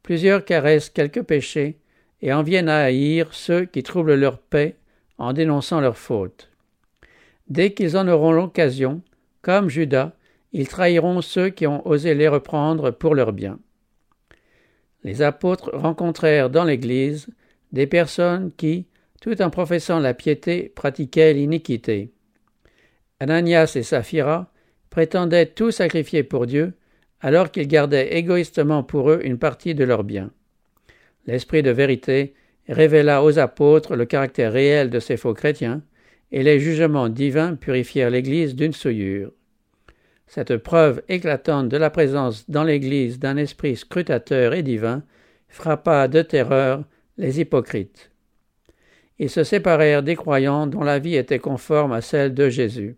plusieurs 0.03 0.45
caressent 0.45 0.91
quelques 0.91 1.23
péchés 1.23 1.79
et 2.23 2.33
en 2.33 2.43
viennent 2.43 2.69
à 2.69 2.83
haïr 2.83 3.29
ceux 3.33 3.65
qui 3.65 3.83
troublent 3.83 4.15
leur 4.15 4.39
paix 4.39 4.77
en 5.19 5.33
dénonçant 5.33 5.81
leurs 5.81 5.99
fautes. 5.99 6.51
Dès 7.49 7.73
qu'ils 7.73 7.97
en 7.97 8.09
auront 8.09 8.33
l'occasion, 8.33 9.03
comme 9.43 9.69
Judas, 9.69 10.13
ils 10.53 10.69
trahiront 10.69 11.21
ceux 11.21 11.51
qui 11.51 11.67
ont 11.67 11.87
osé 11.87 12.15
les 12.15 12.29
reprendre 12.29 12.91
pour 12.91 13.15
leur 13.15 13.33
bien. 13.33 13.59
Les 15.05 15.23
apôtres 15.23 15.71
rencontrèrent 15.73 16.51
dans 16.51 16.65
l'Église 16.65 17.29
des 17.73 17.87
personnes 17.87 18.51
qui, 18.57 18.87
tout 19.21 19.41
en 19.43 19.51
professant 19.51 19.99
la 19.99 20.15
piété, 20.15 20.73
pratiquaient 20.75 21.33
l'iniquité. 21.33 22.13
Ananias 23.21 23.73
et 23.77 23.83
Saphira 23.83 24.53
prétendaient 24.91 25.47
tout 25.47 25.71
sacrifier 25.71 26.23
pour 26.23 26.47
Dieu, 26.47 26.75
alors 27.21 27.51
qu'ils 27.51 27.69
gardaient 27.69 28.17
égoïstement 28.17 28.83
pour 28.83 29.11
eux 29.11 29.21
une 29.23 29.39
partie 29.39 29.75
de 29.75 29.85
leurs 29.85 30.05
biens 30.05 30.31
l'Esprit 31.27 31.63
de 31.63 31.71
vérité 31.71 32.35
révéla 32.69 33.23
aux 33.23 33.39
apôtres 33.39 33.97
le 33.97 34.05
caractère 34.05 34.53
réel 34.53 34.91
de 34.91 35.01
ces 35.01 35.17
faux 35.17 35.35
chrétiens, 35.35 35.83
et 36.33 36.43
les 36.43 36.61
jugements 36.61 37.09
divins 37.09 37.57
purifièrent 37.57 38.11
l'Église 38.11 38.55
d'une 38.55 38.73
souillure. 38.73 39.33
Cette 40.29 40.57
preuve 40.59 41.03
éclatante 41.09 41.69
de 41.69 41.77
la 41.77 41.91
présence 41.91 42.49
dans 42.49 42.63
l'Église 42.63 43.19
d'un 43.19 43.37
esprit 43.37 43.77
scrutateur 43.77 44.55
et 44.55 44.63
divin 44.63 45.03
frappa 45.49 46.07
de 46.07 46.23
terreur 46.23 46.85
les 47.19 47.41
hypocrites. 47.41 48.13
Ils 49.19 49.29
se 49.29 49.43
séparèrent 49.43 50.05
des 50.05 50.15
croyants 50.15 50.69
dont 50.69 50.85
la 50.85 51.01
vie 51.01 51.17
était 51.17 51.41
conforme 51.41 51.93
à 51.93 52.01
celle 52.01 52.33
de 52.33 52.49
Jésus. 52.49 52.97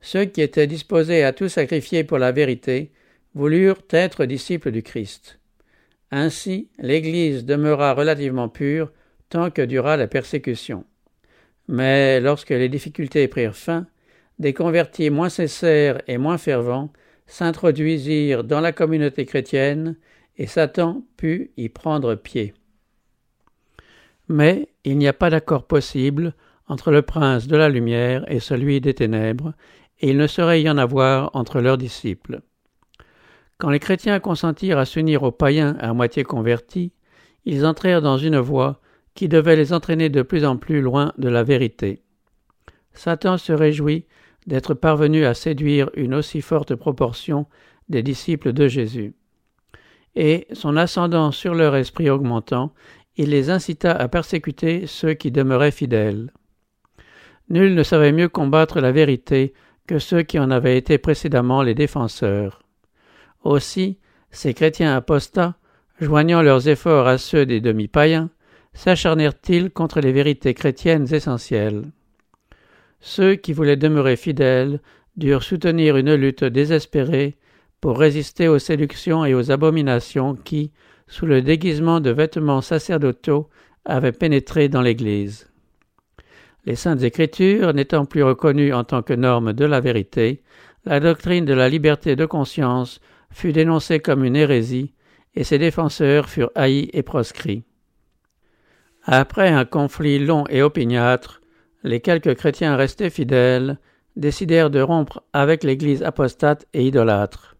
Ceux 0.00 0.24
qui 0.24 0.40
étaient 0.40 0.66
disposés 0.66 1.24
à 1.24 1.32
tout 1.32 1.48
sacrifier 1.48 2.04
pour 2.04 2.18
la 2.18 2.32
vérité 2.32 2.90
voulurent 3.34 3.82
être 3.90 4.24
disciples 4.24 4.70
du 4.70 4.82
Christ. 4.82 5.38
Ainsi, 6.18 6.70
l'Église 6.78 7.44
demeura 7.44 7.92
relativement 7.92 8.48
pure 8.48 8.90
tant 9.28 9.50
que 9.50 9.60
dura 9.60 9.98
la 9.98 10.06
persécution. 10.06 10.86
Mais 11.68 12.22
lorsque 12.22 12.48
les 12.48 12.70
difficultés 12.70 13.28
prirent 13.28 13.54
fin, 13.54 13.86
des 14.38 14.54
convertis 14.54 15.10
moins 15.10 15.28
sincères 15.28 16.00
et 16.08 16.16
moins 16.16 16.38
fervents 16.38 16.90
s'introduisirent 17.26 18.44
dans 18.44 18.62
la 18.62 18.72
communauté 18.72 19.26
chrétienne 19.26 19.94
et 20.38 20.46
Satan 20.46 21.02
put 21.18 21.50
y 21.58 21.68
prendre 21.68 22.14
pied. 22.14 22.54
Mais 24.30 24.70
il 24.84 24.96
n'y 24.96 25.08
a 25.08 25.12
pas 25.12 25.28
d'accord 25.28 25.66
possible 25.66 26.32
entre 26.66 26.92
le 26.92 27.02
prince 27.02 27.46
de 27.46 27.58
la 27.58 27.68
lumière 27.68 28.24
et 28.32 28.40
celui 28.40 28.80
des 28.80 28.94
ténèbres, 28.94 29.52
et 30.00 30.08
il 30.08 30.16
ne 30.16 30.26
saurait 30.26 30.62
y 30.62 30.70
en 30.70 30.78
avoir 30.78 31.36
entre 31.36 31.60
leurs 31.60 31.76
disciples. 31.76 32.40
Quand 33.58 33.70
les 33.70 33.78
chrétiens 33.78 34.20
consentirent 34.20 34.78
à 34.78 34.84
s'unir 34.84 35.22
aux 35.22 35.32
païens 35.32 35.76
à 35.80 35.94
moitié 35.94 36.24
convertis, 36.24 36.92
ils 37.46 37.64
entrèrent 37.64 38.02
dans 38.02 38.18
une 38.18 38.38
voie 38.38 38.80
qui 39.14 39.28
devait 39.28 39.56
les 39.56 39.72
entraîner 39.72 40.10
de 40.10 40.22
plus 40.22 40.44
en 40.44 40.56
plus 40.56 40.82
loin 40.82 41.12
de 41.16 41.28
la 41.28 41.42
vérité. 41.42 42.02
Satan 42.92 43.38
se 43.38 43.52
réjouit 43.52 44.06
d'être 44.46 44.74
parvenu 44.74 45.24
à 45.24 45.34
séduire 45.34 45.90
une 45.94 46.14
aussi 46.14 46.42
forte 46.42 46.74
proportion 46.74 47.46
des 47.88 48.02
disciples 48.02 48.52
de 48.52 48.68
Jésus. 48.68 49.14
Et, 50.16 50.46
son 50.52 50.76
ascendant 50.76 51.30
sur 51.30 51.54
leur 51.54 51.76
esprit 51.76 52.10
augmentant, 52.10 52.72
il 53.16 53.30
les 53.30 53.50
incita 53.50 53.92
à 53.92 54.08
persécuter 54.08 54.86
ceux 54.86 55.14
qui 55.14 55.30
demeuraient 55.30 55.70
fidèles. 55.70 56.30
Nul 57.48 57.74
ne 57.74 57.82
savait 57.82 58.12
mieux 58.12 58.28
combattre 58.28 58.80
la 58.80 58.92
vérité 58.92 59.54
que 59.86 59.98
ceux 59.98 60.22
qui 60.22 60.38
en 60.38 60.50
avaient 60.50 60.76
été 60.76 60.98
précédemment 60.98 61.62
les 61.62 61.74
défenseurs. 61.74 62.65
Aussi, 63.46 63.96
ces 64.32 64.54
chrétiens 64.54 64.96
apostats, 64.96 65.54
joignant 66.00 66.42
leurs 66.42 66.66
efforts 66.66 67.06
à 67.06 67.16
ceux 67.16 67.46
des 67.46 67.60
demi-païens, 67.60 68.28
s'acharnèrent-ils 68.74 69.70
contre 69.70 70.00
les 70.00 70.10
vérités 70.10 70.52
chrétiennes 70.52 71.06
essentielles? 71.14 71.84
Ceux 72.98 73.36
qui 73.36 73.52
voulaient 73.52 73.76
demeurer 73.76 74.16
fidèles 74.16 74.80
durent 75.16 75.44
soutenir 75.44 75.96
une 75.96 76.14
lutte 76.14 76.42
désespérée 76.42 77.36
pour 77.80 78.00
résister 78.00 78.48
aux 78.48 78.58
séductions 78.58 79.24
et 79.24 79.32
aux 79.32 79.52
abominations 79.52 80.34
qui, 80.34 80.72
sous 81.06 81.26
le 81.26 81.40
déguisement 81.40 82.00
de 82.00 82.10
vêtements 82.10 82.62
sacerdotaux, 82.62 83.48
avaient 83.84 84.10
pénétré 84.10 84.68
dans 84.68 84.82
l'Église. 84.82 85.48
Les 86.64 86.74
saintes 86.74 87.04
écritures 87.04 87.72
n'étant 87.74 88.06
plus 88.06 88.24
reconnues 88.24 88.74
en 88.74 88.82
tant 88.82 89.02
que 89.02 89.14
normes 89.14 89.52
de 89.52 89.64
la 89.64 89.78
vérité, 89.78 90.42
la 90.84 90.98
doctrine 90.98 91.44
de 91.44 91.54
la 91.54 91.68
liberté 91.68 92.16
de 92.16 92.26
conscience 92.26 93.00
fut 93.30 93.52
dénoncé 93.52 94.00
comme 94.00 94.24
une 94.24 94.36
hérésie, 94.36 94.92
et 95.34 95.44
ses 95.44 95.58
défenseurs 95.58 96.28
furent 96.28 96.50
haïs 96.54 96.88
et 96.92 97.02
proscrits. 97.02 97.64
Après 99.04 99.48
un 99.48 99.64
conflit 99.64 100.18
long 100.18 100.44
et 100.48 100.62
opiniâtre, 100.62 101.40
les 101.84 102.00
quelques 102.00 102.34
chrétiens 102.34 102.76
restés 102.76 103.10
fidèles 103.10 103.78
décidèrent 104.16 104.70
de 104.70 104.80
rompre 104.80 105.22
avec 105.32 105.62
l'Église 105.62 106.02
apostate 106.02 106.66
et 106.72 106.86
idolâtre. 106.86 107.56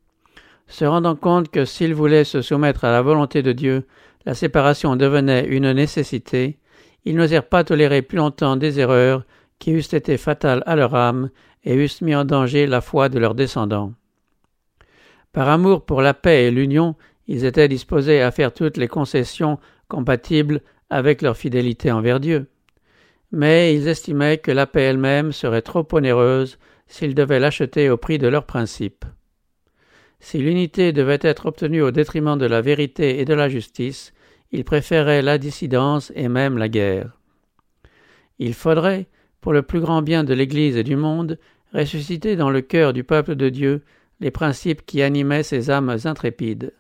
Se 0.67 0.85
rendant 0.85 1.15
compte 1.15 1.51
que 1.51 1.65
s'ils 1.65 1.95
voulaient 1.95 2.25
se 2.25 2.43
soumettre 2.43 2.85
à 2.85 2.91
la 2.91 3.03
volonté 3.03 3.43
de 3.43 3.53
Dieu, 3.53 3.87
la 4.25 4.35
séparation 4.35 4.97
devenait 4.97 5.47
une 5.47 5.71
nécessité, 5.73 6.59
ils 7.05 7.15
n'osèrent 7.15 7.49
pas 7.49 7.63
tolérer 7.63 8.03
plus 8.03 8.19
longtemps 8.19 8.57
des 8.57 8.81
erreurs 8.81 9.25
qui 9.61 9.71
eussent 9.71 9.95
été 9.95 10.17
fatales 10.17 10.65
à 10.67 10.75
leur 10.75 10.95
âme 10.97 11.31
et 11.63 11.77
eussent 11.77 12.03
mis 12.03 12.17
en 12.17 12.25
danger 12.25 12.67
la 12.67 12.81
foi 12.81 13.09
de 13.09 13.21
leurs 13.21 13.37
descendants. 13.37 13.93
Par 15.37 15.51
amour 15.51 15.85
pour 15.85 16.01
la 16.01 16.15
paix 16.15 16.47
et 16.47 16.51
l'union, 16.51 16.95
ils 17.29 17.45
étaient 17.45 17.69
disposés 17.69 18.23
à 18.23 18.31
faire 18.31 18.55
toutes 18.55 18.79
les 18.79 18.89
concessions 18.89 19.59
compatibles 19.87 20.63
avec 20.89 21.21
leur 21.21 21.37
fidélité 21.37 21.93
envers 21.93 22.21
Dieu. 22.21 22.47
Mais 23.33 23.75
ils 23.75 23.87
estimaient 23.87 24.39
que 24.39 24.51
la 24.51 24.67
paix 24.67 24.85
elle-même 24.85 25.33
serait 25.33 25.61
trop 25.61 25.87
onéreuse 25.93 26.59
s'ils 26.87 27.15
devaient 27.15 27.39
l'acheter 27.39 27.91
au 27.91 27.99
prix 27.99 28.17
de 28.17 28.29
leurs 28.29 28.47
principes. 28.47 29.05
Si 30.21 30.39
l'unité 30.39 30.95
devait 30.95 31.19
être 31.21 31.45
obtenue 31.45 31.83
au 31.83 31.91
détriment 31.91 32.39
de 32.39 32.47
la 32.47 32.63
vérité 32.63 33.21
et 33.21 33.27
de 33.27 33.35
la 33.35 33.51
justice, 33.51 34.15
ils 34.53 34.65
préféraient 34.65 35.21
la 35.21 35.37
dissidence 35.37 36.11
et 36.17 36.29
même 36.29 36.57
la 36.57 36.71
guerre. 36.71 37.11
Il 38.39 38.55
faudrait, 38.55 39.07
pour 39.43 39.53
le 39.53 39.61
plus 39.61 39.81
grand 39.81 40.01
bien 40.01 40.25
de 40.25 40.33
l'Église 40.33 40.79
et 40.79 40.83
du 40.83 40.97
monde, 40.97 41.39
ressusciter 41.75 42.37
dans 42.37 42.49
le 42.49 42.63
cœur 42.63 42.95
du 42.95 43.05
peuple 43.05 43.35
de 43.35 43.51
Dieu 43.51 43.83
les 44.21 44.31
principes 44.31 44.85
qui 44.87 45.03
animaient 45.03 45.43
ces 45.43 45.71
âmes 45.71 45.97
intrépides. 46.05 46.73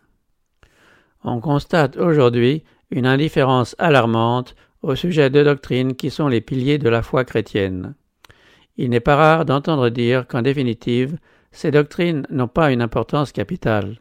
On 1.25 1.40
constate 1.40 1.97
aujourd'hui 1.97 2.64
une 2.90 3.07
indifférence 3.07 3.75
alarmante 3.78 4.55
au 4.83 4.95
sujet 4.95 5.31
de 5.31 5.43
doctrines 5.43 5.95
qui 5.95 6.11
sont 6.11 6.28
les 6.28 6.40
piliers 6.40 6.78
de 6.78 6.88
la 6.88 7.02
foi 7.02 7.25
chrétienne. 7.25 7.95
Il 8.76 8.90
n'est 8.90 9.00
pas 9.00 9.16
rare 9.16 9.45
d'entendre 9.45 9.88
dire 9.88 10.26
qu'en 10.26 10.43
définitive, 10.43 11.19
ces 11.50 11.71
doctrines 11.71 12.26
n'ont 12.31 12.49
pas 12.49 12.71
une 12.71 12.83
importance 12.83 13.33
capitale. 13.33 13.99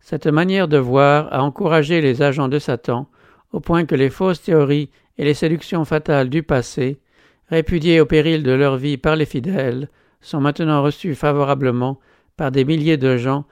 Cette 0.00 0.26
manière 0.26 0.68
de 0.68 0.76
voir 0.76 1.32
a 1.32 1.42
encouragé 1.42 2.00
les 2.00 2.20
agents 2.20 2.48
de 2.48 2.58
Satan 2.58 3.08
au 3.52 3.60
point 3.60 3.86
que 3.86 3.94
les 3.94 4.10
fausses 4.10 4.42
théories 4.42 4.90
et 5.16 5.24
les 5.24 5.34
séductions 5.34 5.84
fatales 5.84 6.28
du 6.28 6.42
passé, 6.42 6.98
répudiées 7.48 8.00
au 8.00 8.06
péril 8.06 8.42
de 8.42 8.52
leur 8.52 8.76
vie 8.76 8.96
par 8.96 9.16
les 9.16 9.26
fidèles, 9.26 9.88
sont 10.20 10.40
maintenant 10.40 10.82
reçues 10.82 11.14
favorablement 11.14 12.00
par 12.36 12.50
des 12.50 12.64
milliers 12.64 12.96
de 12.96 13.16
gens 13.16 13.44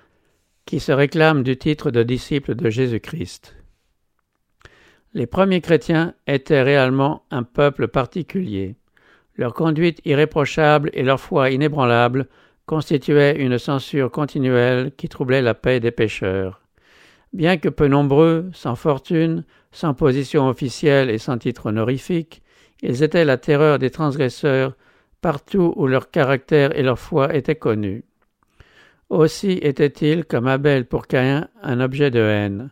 qui 0.64 0.80
se 0.80 0.92
réclament 0.92 1.42
du 1.42 1.56
titre 1.56 1.90
de 1.90 2.02
disciples 2.02 2.54
de 2.54 2.70
Jésus-Christ. 2.70 3.56
Les 5.14 5.26
premiers 5.26 5.60
chrétiens 5.60 6.14
étaient 6.26 6.62
réellement 6.62 7.24
un 7.30 7.42
peuple 7.42 7.88
particulier. 7.88 8.76
Leur 9.36 9.52
conduite 9.54 10.00
irréprochable 10.04 10.90
et 10.94 11.02
leur 11.02 11.20
foi 11.20 11.50
inébranlable 11.50 12.28
constituaient 12.66 13.36
une 13.38 13.58
censure 13.58 14.10
continuelle 14.10 14.92
qui 14.96 15.08
troublait 15.08 15.42
la 15.42 15.54
paix 15.54 15.80
des 15.80 15.90
pécheurs. 15.90 16.62
Bien 17.32 17.56
que 17.56 17.68
peu 17.68 17.88
nombreux, 17.88 18.50
sans 18.52 18.74
fortune, 18.74 19.44
sans 19.70 19.94
position 19.94 20.48
officielle 20.48 21.10
et 21.10 21.18
sans 21.18 21.38
titre 21.38 21.66
honorifique, 21.66 22.42
ils 22.82 23.02
étaient 23.02 23.24
la 23.24 23.38
terreur 23.38 23.78
des 23.78 23.90
transgresseurs 23.90 24.74
partout 25.20 25.72
où 25.76 25.86
leur 25.86 26.10
caractère 26.10 26.76
et 26.76 26.82
leur 26.82 26.98
foi 26.98 27.34
étaient 27.34 27.56
connus. 27.56 28.04
Aussi 29.12 29.59
étaient-ils, 29.61 30.25
comme 30.25 30.47
Abel 30.47 30.87
pour 30.87 31.07
Caïn, 31.07 31.47
un 31.62 31.81
objet 31.81 32.11
de 32.11 32.19
haine. 32.19 32.71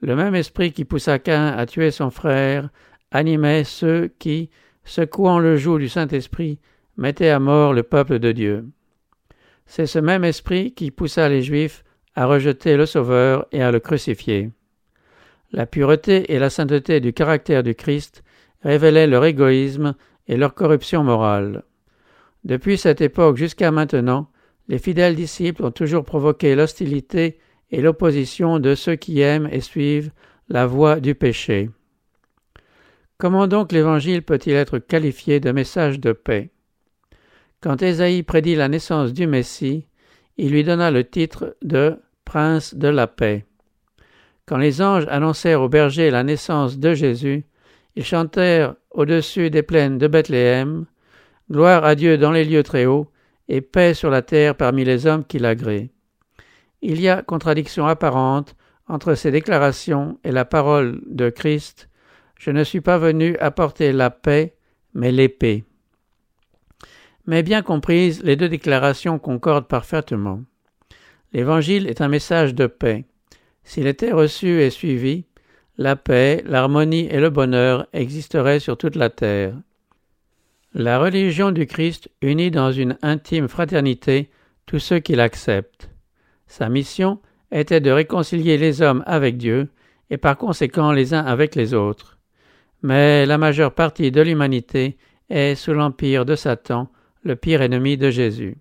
Le 0.00 0.16
même 0.16 0.34
esprit 0.34 0.72
qui 0.72 0.86
poussa 0.86 1.18
Caïn 1.18 1.48
à 1.48 1.66
tuer 1.66 1.90
son 1.90 2.08
frère 2.08 2.70
animait 3.10 3.62
ceux 3.62 4.10
qui, 4.18 4.48
secouant 4.84 5.38
le 5.38 5.58
joug 5.58 5.78
du 5.78 5.90
Saint-Esprit, 5.90 6.60
mettaient 6.96 7.28
à 7.28 7.40
mort 7.40 7.74
le 7.74 7.82
peuple 7.82 8.18
de 8.18 8.32
Dieu. 8.32 8.64
C'est 9.66 9.84
ce 9.84 9.98
même 9.98 10.24
esprit 10.24 10.72
qui 10.72 10.90
poussa 10.90 11.28
les 11.28 11.42
Juifs 11.42 11.84
à 12.14 12.24
rejeter 12.24 12.78
le 12.78 12.86
Sauveur 12.86 13.46
et 13.52 13.62
à 13.62 13.70
le 13.70 13.78
crucifier. 13.78 14.52
La 15.52 15.66
pureté 15.66 16.32
et 16.32 16.38
la 16.38 16.48
sainteté 16.48 17.00
du 17.00 17.12
caractère 17.12 17.62
du 17.62 17.74
Christ 17.74 18.24
révélaient 18.62 19.06
leur 19.06 19.26
égoïsme 19.26 19.94
et 20.26 20.38
leur 20.38 20.54
corruption 20.54 21.04
morale. 21.04 21.64
Depuis 22.44 22.78
cette 22.78 23.02
époque 23.02 23.36
jusqu'à 23.36 23.70
maintenant, 23.70 24.30
les 24.68 24.78
fidèles 24.78 25.14
disciples 25.14 25.64
ont 25.64 25.70
toujours 25.70 26.04
provoqué 26.04 26.54
l'hostilité 26.54 27.38
et 27.70 27.80
l'opposition 27.80 28.58
de 28.58 28.74
ceux 28.74 28.96
qui 28.96 29.20
aiment 29.20 29.48
et 29.50 29.60
suivent 29.60 30.10
la 30.48 30.66
voie 30.66 31.00
du 31.00 31.14
péché. 31.14 31.70
Comment 33.18 33.46
donc 33.46 33.72
l'Évangile 33.72 34.22
peut-il 34.22 34.54
être 34.54 34.78
qualifié 34.78 35.40
de 35.40 35.50
message 35.50 36.00
de 36.00 36.12
paix? 36.12 36.50
Quand 37.60 37.82
Ésaïe 37.82 38.22
prédit 38.22 38.54
la 38.54 38.68
naissance 38.68 39.12
du 39.12 39.26
Messie, 39.26 39.86
il 40.36 40.50
lui 40.50 40.64
donna 40.64 40.90
le 40.90 41.04
titre 41.04 41.56
de 41.62 41.96
Prince 42.24 42.74
de 42.74 42.88
la 42.88 43.06
paix. 43.06 43.46
Quand 44.44 44.58
les 44.58 44.82
anges 44.82 45.06
annoncèrent 45.08 45.62
aux 45.62 45.68
bergers 45.68 46.10
la 46.10 46.22
naissance 46.22 46.78
de 46.78 46.94
Jésus, 46.94 47.46
ils 47.96 48.04
chantèrent 48.04 48.74
au-dessus 48.90 49.50
des 49.50 49.62
plaines 49.62 49.98
de 49.98 50.06
Bethléem 50.06 50.86
Gloire 51.50 51.84
à 51.84 51.94
Dieu 51.94 52.18
dans 52.18 52.32
les 52.32 52.44
lieux 52.44 52.64
très 52.64 52.86
hauts, 52.86 53.06
et 53.48 53.60
paix 53.60 53.94
sur 53.94 54.10
la 54.10 54.22
terre 54.22 54.56
parmi 54.56 54.84
les 54.84 55.06
hommes 55.06 55.24
qui 55.24 55.38
l'agréent. 55.38 55.88
Il 56.82 57.00
y 57.00 57.08
a 57.08 57.22
contradiction 57.22 57.86
apparente 57.86 58.54
entre 58.88 59.14
ces 59.14 59.30
déclarations 59.30 60.18
et 60.24 60.32
la 60.32 60.44
parole 60.44 61.00
de 61.06 61.30
Christ 61.30 61.88
Je 62.38 62.50
ne 62.50 62.64
suis 62.64 62.80
pas 62.80 62.98
venu 62.98 63.36
apporter 63.38 63.92
la 63.92 64.10
paix, 64.10 64.56
mais 64.94 65.10
l'épée. 65.10 65.64
Mais 67.26 67.42
bien 67.42 67.62
comprises, 67.62 68.22
les 68.22 68.36
deux 68.36 68.48
déclarations 68.48 69.18
concordent 69.18 69.66
parfaitement. 69.66 70.42
L'Évangile 71.32 71.88
est 71.88 72.00
un 72.00 72.08
message 72.08 72.54
de 72.54 72.66
paix. 72.66 73.04
S'il 73.64 73.88
était 73.88 74.12
reçu 74.12 74.60
et 74.60 74.70
suivi, 74.70 75.24
la 75.76 75.96
paix, 75.96 76.42
l'harmonie 76.46 77.08
et 77.10 77.18
le 77.18 77.30
bonheur 77.30 77.86
existeraient 77.92 78.60
sur 78.60 78.78
toute 78.78 78.96
la 78.96 79.10
terre. 79.10 79.54
La 80.78 80.98
religion 80.98 81.52
du 81.52 81.66
Christ 81.66 82.10
unit 82.20 82.50
dans 82.50 82.70
une 82.70 82.98
intime 83.00 83.48
fraternité 83.48 84.28
tous 84.66 84.78
ceux 84.78 84.98
qui 84.98 85.14
l'acceptent. 85.14 85.88
Sa 86.48 86.68
mission 86.68 87.18
était 87.50 87.80
de 87.80 87.90
réconcilier 87.90 88.58
les 88.58 88.82
hommes 88.82 89.02
avec 89.06 89.38
Dieu 89.38 89.70
et 90.10 90.18
par 90.18 90.36
conséquent 90.36 90.92
les 90.92 91.14
uns 91.14 91.24
avec 91.24 91.54
les 91.54 91.72
autres. 91.72 92.18
Mais 92.82 93.24
la 93.24 93.38
majeure 93.38 93.72
partie 93.72 94.10
de 94.10 94.20
l'humanité 94.20 94.98
est 95.30 95.54
sous 95.54 95.72
l'empire 95.72 96.26
de 96.26 96.36
Satan, 96.36 96.92
le 97.22 97.36
pire 97.36 97.62
ennemi 97.62 97.96
de 97.96 98.10
Jésus. 98.10 98.58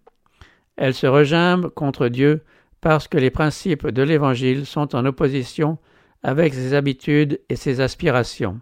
Elle 0.78 0.94
se 0.94 1.08
regimbe 1.08 1.68
contre 1.68 2.08
Dieu 2.08 2.46
parce 2.80 3.10
que 3.10 3.18
les 3.18 3.30
principes 3.30 3.90
de 3.90 4.04
l'Évangile 4.04 4.66
sont 4.66 4.96
en 4.96 5.06
opposition 5.06 5.80
avec 6.24 6.54
ses 6.54 6.76
habitudes 6.76 7.42
et 7.50 7.58
ses 7.58 7.82
aspirations. 7.82 8.62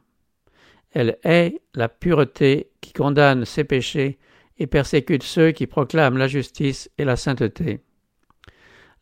Elle 0.93 1.17
est 1.23 1.59
la 1.73 1.89
pureté 1.89 2.69
qui 2.81 2.93
condamne 2.93 3.45
ses 3.45 3.63
péchés 3.63 4.19
et 4.59 4.67
persécute 4.67 5.23
ceux 5.23 5.51
qui 5.51 5.67
proclament 5.67 6.17
la 6.17 6.27
justice 6.27 6.89
et 6.97 7.03
la 7.03 7.15
sainteté. 7.15 7.81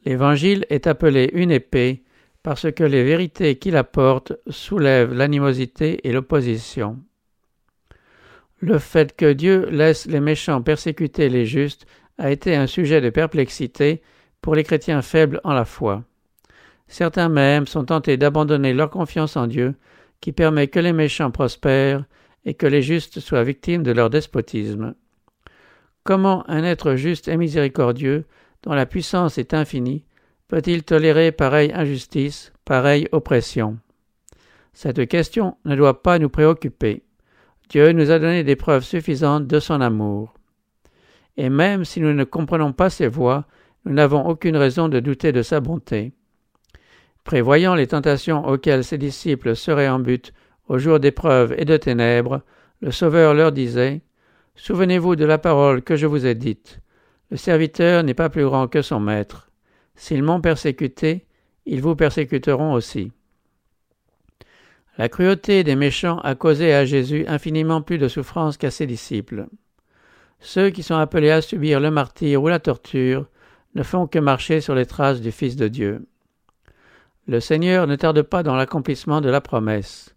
L'Évangile 0.06 0.66
est 0.70 0.88
appelé 0.88 1.30
une 1.34 1.52
épée 1.52 2.04
parce 2.44 2.72
que 2.72 2.84
les 2.84 3.04
vérités 3.04 3.58
qu'il 3.58 3.76
apporte 3.76 4.34
soulèvent 4.48 5.14
l'animosité 5.14 6.08
et 6.08 6.12
l'opposition. 6.12 6.98
Le 8.60 8.80
fait 8.80 9.16
que 9.16 9.34
Dieu 9.34 9.68
laisse 9.70 10.06
les 10.06 10.20
méchants 10.20 10.62
persécuter 10.62 11.30
les 11.30 11.46
justes 11.46 11.86
a 12.18 12.32
été 12.32 12.56
un 12.56 12.68
sujet 12.68 13.02
de 13.02 13.10
perplexité 13.10 14.02
pour 14.42 14.56
les 14.56 14.64
chrétiens 14.64 15.02
faibles 15.02 15.42
en 15.44 15.54
la 15.54 15.66
foi. 15.66 16.04
Certains 16.88 17.30
même 17.30 17.68
sont 17.68 17.86
tentés 17.86 18.18
d'abandonner 18.18 18.74
leur 18.74 18.90
confiance 18.90 19.36
en 19.38 19.48
Dieu 19.48 19.76
qui 20.22 20.32
permet 20.32 20.68
que 20.68 20.80
les 20.80 20.94
méchants 20.94 21.32
prospèrent 21.32 22.06
et 22.46 22.54
que 22.54 22.68
les 22.68 22.82
justes 22.82 23.20
soient 23.20 23.44
victimes 23.44 23.84
de 23.84 23.92
leur 23.92 24.10
despotisme. 24.10 24.96
Comment 26.04 26.50
un 26.50 26.64
être 26.64 26.96
juste 26.96 27.28
et 27.28 27.38
miséricordieux, 27.38 28.26
dont 28.64 28.74
la 28.74 28.86
puissance 28.86 29.38
est 29.38 29.54
infinie, 29.54 30.06
peut-il 30.48 30.84
tolérer 30.84 31.32
pareille 31.32 31.72
injustice, 31.74 32.54
pareille 32.66 33.08
oppression? 33.12 33.78
Cette 34.74 35.08
question 35.08 35.58
ne 35.66 35.76
doit 35.76 36.02
pas 36.02 36.18
nous 36.18 36.30
préoccuper. 36.30 37.04
Dieu 37.70 37.92
nous 37.92 38.12
a 38.12 38.20
donné 38.20 38.44
des 38.44 38.56
preuves 38.56 38.84
suffisantes 38.84 39.48
de 39.48 39.60
son 39.60 39.82
amour. 39.82 40.34
Et 41.38 41.50
même 41.50 41.86
si 41.86 42.02
nous 42.02 42.14
ne 42.14 42.24
comprenons 42.24 42.74
pas 42.74 42.90
ses 42.90 43.08
voies, 43.08 43.46
nous 43.86 43.94
n'avons 43.94 44.28
aucune 44.28 44.58
raison 44.58 44.90
de 44.90 45.00
douter 45.00 45.32
de 45.32 45.42
sa 45.42 45.60
bonté. 45.60 46.14
Prévoyant 47.24 47.76
les 47.76 47.88
tentations 47.88 48.48
auxquelles 48.48 48.84
ses 48.84 48.98
disciples 48.98 49.56
seraient 49.56 49.90
en 49.90 50.00
but 50.00 50.34
au 50.68 50.78
jour 50.78 51.00
d'épreuves 51.00 51.54
et 51.58 51.66
de 51.66 51.78
ténèbres, 51.78 52.42
le 52.82 52.92
Sauveur 52.92 53.34
leur 53.34 53.52
disait 53.52 54.02
Souvenez-vous 54.56 55.16
de 55.16 55.26
la 55.26 55.38
parole 55.38 55.82
que 55.82 55.96
je 55.96 56.08
vous 56.08 56.26
ai 56.26 56.36
dite. 56.36 56.80
Le 57.30 57.38
serviteur 57.38 58.04
n'est 58.04 58.14
pas 58.14 58.30
plus 58.30 58.44
grand 58.44 58.68
que 58.68 58.82
son 58.82 59.00
maître. 59.00 59.50
S'ils 59.96 60.24
m'ont 60.24 60.42
persécuté, 60.42 61.26
ils 61.66 61.82
vous 61.82 61.96
persécuteront 61.96 62.74
aussi. 62.74 63.12
La 64.98 65.10
cruauté 65.10 65.64
des 65.64 65.76
méchants 65.76 66.20
a 66.20 66.36
causé 66.36 66.74
à 66.74 66.86
Jésus 66.86 67.26
infiniment 67.28 67.82
plus 67.82 67.98
de 67.98 68.08
souffrance 68.08 68.58
qu'à 68.58 68.72
ses 68.72 68.88
disciples. 68.88 69.48
Ceux 70.40 70.70
qui 70.70 70.84
sont 70.84 70.96
appelés 70.96 71.32
à 71.32 71.42
subir 71.42 71.80
le 71.80 71.92
martyre 71.92 72.44
ou 72.44 72.48
la 72.48 72.60
torture 72.60 73.28
ne 73.76 73.84
font 73.84 74.08
que 74.08 74.20
marcher 74.20 74.60
sur 74.60 74.76
les 74.76 74.86
traces 74.86 75.22
du 75.22 75.32
Fils 75.32 75.56
de 75.56 75.68
Dieu. 75.68 76.06
Le 77.28 77.40
Seigneur 77.40 77.86
ne 77.86 77.96
tarde 77.96 78.24
pas 78.24 78.42
dans 78.42 78.56
l'accomplissement 78.56 79.22
de 79.22 79.30
la 79.30 79.42
promesse. 79.42 80.16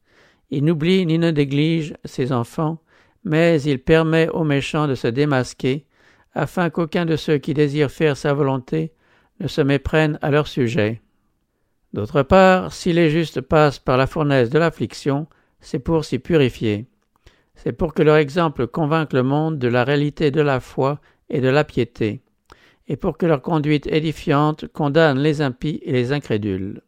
Il 0.50 0.64
n'oublie 0.64 1.04
ni 1.04 1.18
ne 1.18 1.30
néglige 1.30 1.94
ses 2.04 2.32
enfants, 2.32 2.78
mais 3.24 3.60
il 3.62 3.78
permet 3.78 4.28
aux 4.28 4.44
méchants 4.44 4.88
de 4.88 4.94
se 4.94 5.08
démasquer, 5.08 5.86
afin 6.34 6.70
qu'aucun 6.70 7.04
de 7.04 7.16
ceux 7.16 7.38
qui 7.38 7.54
désirent 7.54 7.90
faire 7.90 8.16
sa 8.16 8.32
volonté 8.32 8.92
ne 9.40 9.48
se 9.48 9.60
méprenne 9.60 10.18
à 10.22 10.30
leur 10.30 10.46
sujet. 10.46 11.02
D'autre 11.92 12.22
part, 12.22 12.72
si 12.72 12.92
les 12.92 13.10
justes 13.10 13.40
passent 13.40 13.78
par 13.78 13.96
la 13.96 14.06
fournaise 14.06 14.50
de 14.50 14.58
l'affliction, 14.58 15.26
c'est 15.60 15.78
pour 15.78 16.04
s'y 16.04 16.18
purifier. 16.18 16.86
C'est 17.54 17.72
pour 17.72 17.94
que 17.94 18.02
leur 18.02 18.16
exemple 18.16 18.66
convainque 18.66 19.12
le 19.12 19.22
monde 19.22 19.58
de 19.58 19.68
la 19.68 19.84
réalité 19.84 20.30
de 20.30 20.40
la 20.40 20.58
foi 20.58 21.00
et 21.30 21.40
de 21.40 21.48
la 21.48 21.64
piété, 21.64 22.22
et 22.88 22.96
pour 22.96 23.16
que 23.16 23.26
leur 23.26 23.42
conduite 23.42 23.86
édifiante 23.86 24.66
condamne 24.68 25.18
les 25.18 25.40
impies 25.40 25.80
et 25.82 25.92
les 25.92 26.12
incrédules. 26.12 26.82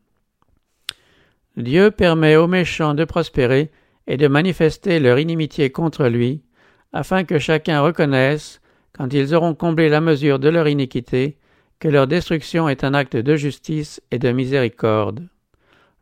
Dieu 1.57 1.91
permet 1.91 2.37
aux 2.37 2.47
méchants 2.47 2.95
de 2.95 3.05
prospérer 3.05 3.71
et 4.07 4.17
de 4.17 4.29
manifester 4.29 5.01
leur 5.01 5.19
inimitié 5.19 5.71
contre 5.71 6.07
lui, 6.07 6.43
afin 6.93 7.25
que 7.25 7.39
chacun 7.39 7.81
reconnaisse, 7.81 8.61
quand 8.93 9.13
ils 9.13 9.35
auront 9.35 9.55
comblé 9.55 9.89
la 9.89 10.01
mesure 10.01 10.39
de 10.39 10.49
leur 10.49 10.69
iniquité, 10.69 11.39
que 11.79 11.89
leur 11.89 12.07
destruction 12.07 12.69
est 12.69 12.85
un 12.85 12.95
acte 12.95 13.17
de 13.17 13.37
justice 13.37 14.01
et 14.11 14.19
de 14.19 14.31
miséricorde. 14.33 15.27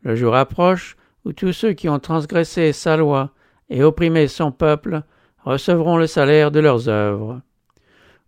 Le 0.03 0.17
jour 0.17 0.35
approche 0.35 0.97
où 1.25 1.33
tous 1.33 1.53
ceux 1.53 1.73
qui 1.73 1.88
ont 1.88 1.99
transgressé 1.99 2.73
sa 2.73 2.97
loi 2.97 3.31
et 3.71 3.83
opprimé 3.83 4.29
son 4.29 4.53
peuple 4.53 5.03
recevront 5.45 5.97
le 5.97 6.07
salaire 6.07 6.51
de 6.51 6.61
leurs 6.61 6.88
œuvres. 6.88 7.40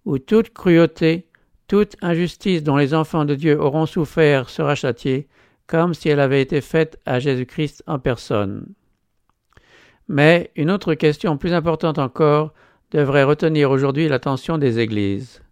Où 0.05 0.19
toute 0.19 0.53
cruauté, 0.53 1.27
toute 1.69 1.97
injustice 2.03 2.63
dont 2.63 2.77
les 2.77 2.95
enfants 2.95 3.25
de 3.25 3.35
Dieu 3.35 3.61
auront 3.61 3.87
souffert 3.87 4.49
sera 4.49 4.75
châtiée, 4.75 5.29
comme 5.67 5.95
si 5.95 6.09
elle 6.09 6.21
avait 6.21 6.43
été 6.43 6.61
faite 6.61 7.01
à 7.07 7.19
Jésus-Christ 7.19 7.83
en 7.87 7.99
personne. 7.99 8.75
Mais 10.09 10.51
une 10.55 10.71
autre 10.71 10.95
question 10.95 11.37
plus 11.37 11.53
importante 11.53 11.99
encore 11.99 12.53
devrait 12.91 13.25
retenir 13.25 13.71
aujourd'hui 13.71 14.09
l'attention 14.09 14.59
des 14.59 14.79
Églises. 14.79 15.43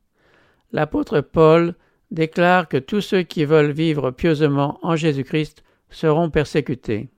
L'apôtre 0.72 1.20
Paul 1.20 1.74
déclare 2.10 2.68
que 2.68 2.76
tous 2.76 3.00
ceux 3.00 3.22
qui 3.22 3.44
veulent 3.44 3.72
vivre 3.72 4.10
pieusement 4.10 4.78
en 4.82 4.94
Jésus-Christ 4.94 5.64
seront 5.90 6.30
persécutés. 6.30 7.10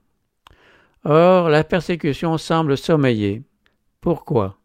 Or, 1.03 1.49
la 1.49 1.63
persécution 1.63 2.37
semble 2.37 2.77
sommeiller. 2.77 3.43
Pourquoi? 4.01 4.57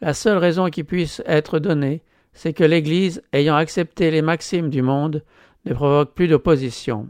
La 0.00 0.14
seule 0.14 0.38
raison 0.38 0.68
qui 0.70 0.84
puisse 0.84 1.22
être 1.26 1.58
donnée, 1.58 2.02
c'est 2.32 2.54
que 2.54 2.64
l'Église, 2.64 3.22
ayant 3.32 3.56
accepté 3.56 4.10
les 4.10 4.22
maximes 4.22 4.70
du 4.70 4.82
monde, 4.82 5.22
ne 5.66 5.74
provoque 5.74 6.14
plus 6.14 6.28
d'opposition. 6.28 7.08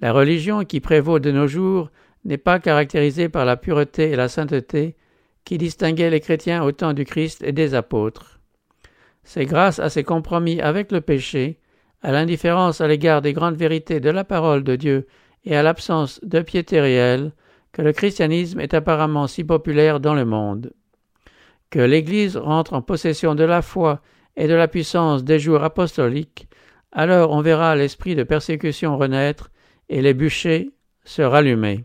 La 0.00 0.12
religion 0.12 0.64
qui 0.64 0.80
prévaut 0.80 1.18
de 1.18 1.30
nos 1.30 1.46
jours 1.46 1.90
n'est 2.24 2.38
pas 2.38 2.58
caractérisée 2.58 3.28
par 3.28 3.44
la 3.44 3.56
pureté 3.56 4.10
et 4.10 4.16
la 4.16 4.28
sainteté 4.28 4.96
qui 5.44 5.58
distinguaient 5.58 6.10
les 6.10 6.20
chrétiens 6.20 6.62
au 6.62 6.72
temps 6.72 6.92
du 6.92 7.04
Christ 7.04 7.42
et 7.42 7.52
des 7.52 7.74
apôtres. 7.74 8.40
C'est 9.24 9.46
grâce 9.46 9.78
à 9.78 9.90
ces 9.90 10.04
compromis 10.04 10.60
avec 10.60 10.92
le 10.92 11.00
péché, 11.00 11.58
à 12.02 12.12
l'indifférence 12.12 12.80
à 12.80 12.88
l'égard 12.88 13.20
des 13.20 13.32
grandes 13.32 13.56
vérités 13.56 14.00
de 14.00 14.10
la 14.10 14.24
parole 14.24 14.64
de 14.64 14.76
Dieu 14.76 15.06
et 15.44 15.54
à 15.54 15.62
l'absence 15.62 16.20
de 16.22 16.40
piété 16.40 16.80
réelle 16.80 17.32
que 17.72 17.82
le 17.82 17.92
christianisme 17.92 18.60
est 18.60 18.74
apparemment 18.74 19.26
si 19.26 19.44
populaire 19.44 20.00
dans 20.00 20.14
le 20.14 20.24
monde. 20.24 20.72
Que 21.68 21.78
l'Église 21.78 22.36
rentre 22.36 22.72
en 22.72 22.82
possession 22.82 23.34
de 23.34 23.44
la 23.44 23.62
foi 23.62 24.00
et 24.36 24.48
de 24.48 24.54
la 24.54 24.66
puissance 24.66 25.24
des 25.24 25.38
jours 25.38 25.62
apostoliques, 25.62 26.48
alors 26.90 27.30
on 27.30 27.42
verra 27.42 27.76
l'esprit 27.76 28.16
de 28.16 28.24
persécution 28.24 28.96
renaître 28.96 29.50
et 29.90 30.00
les 30.00 30.14
bûchers 30.14 30.70
se 31.04 31.20
rallumer. 31.20 31.84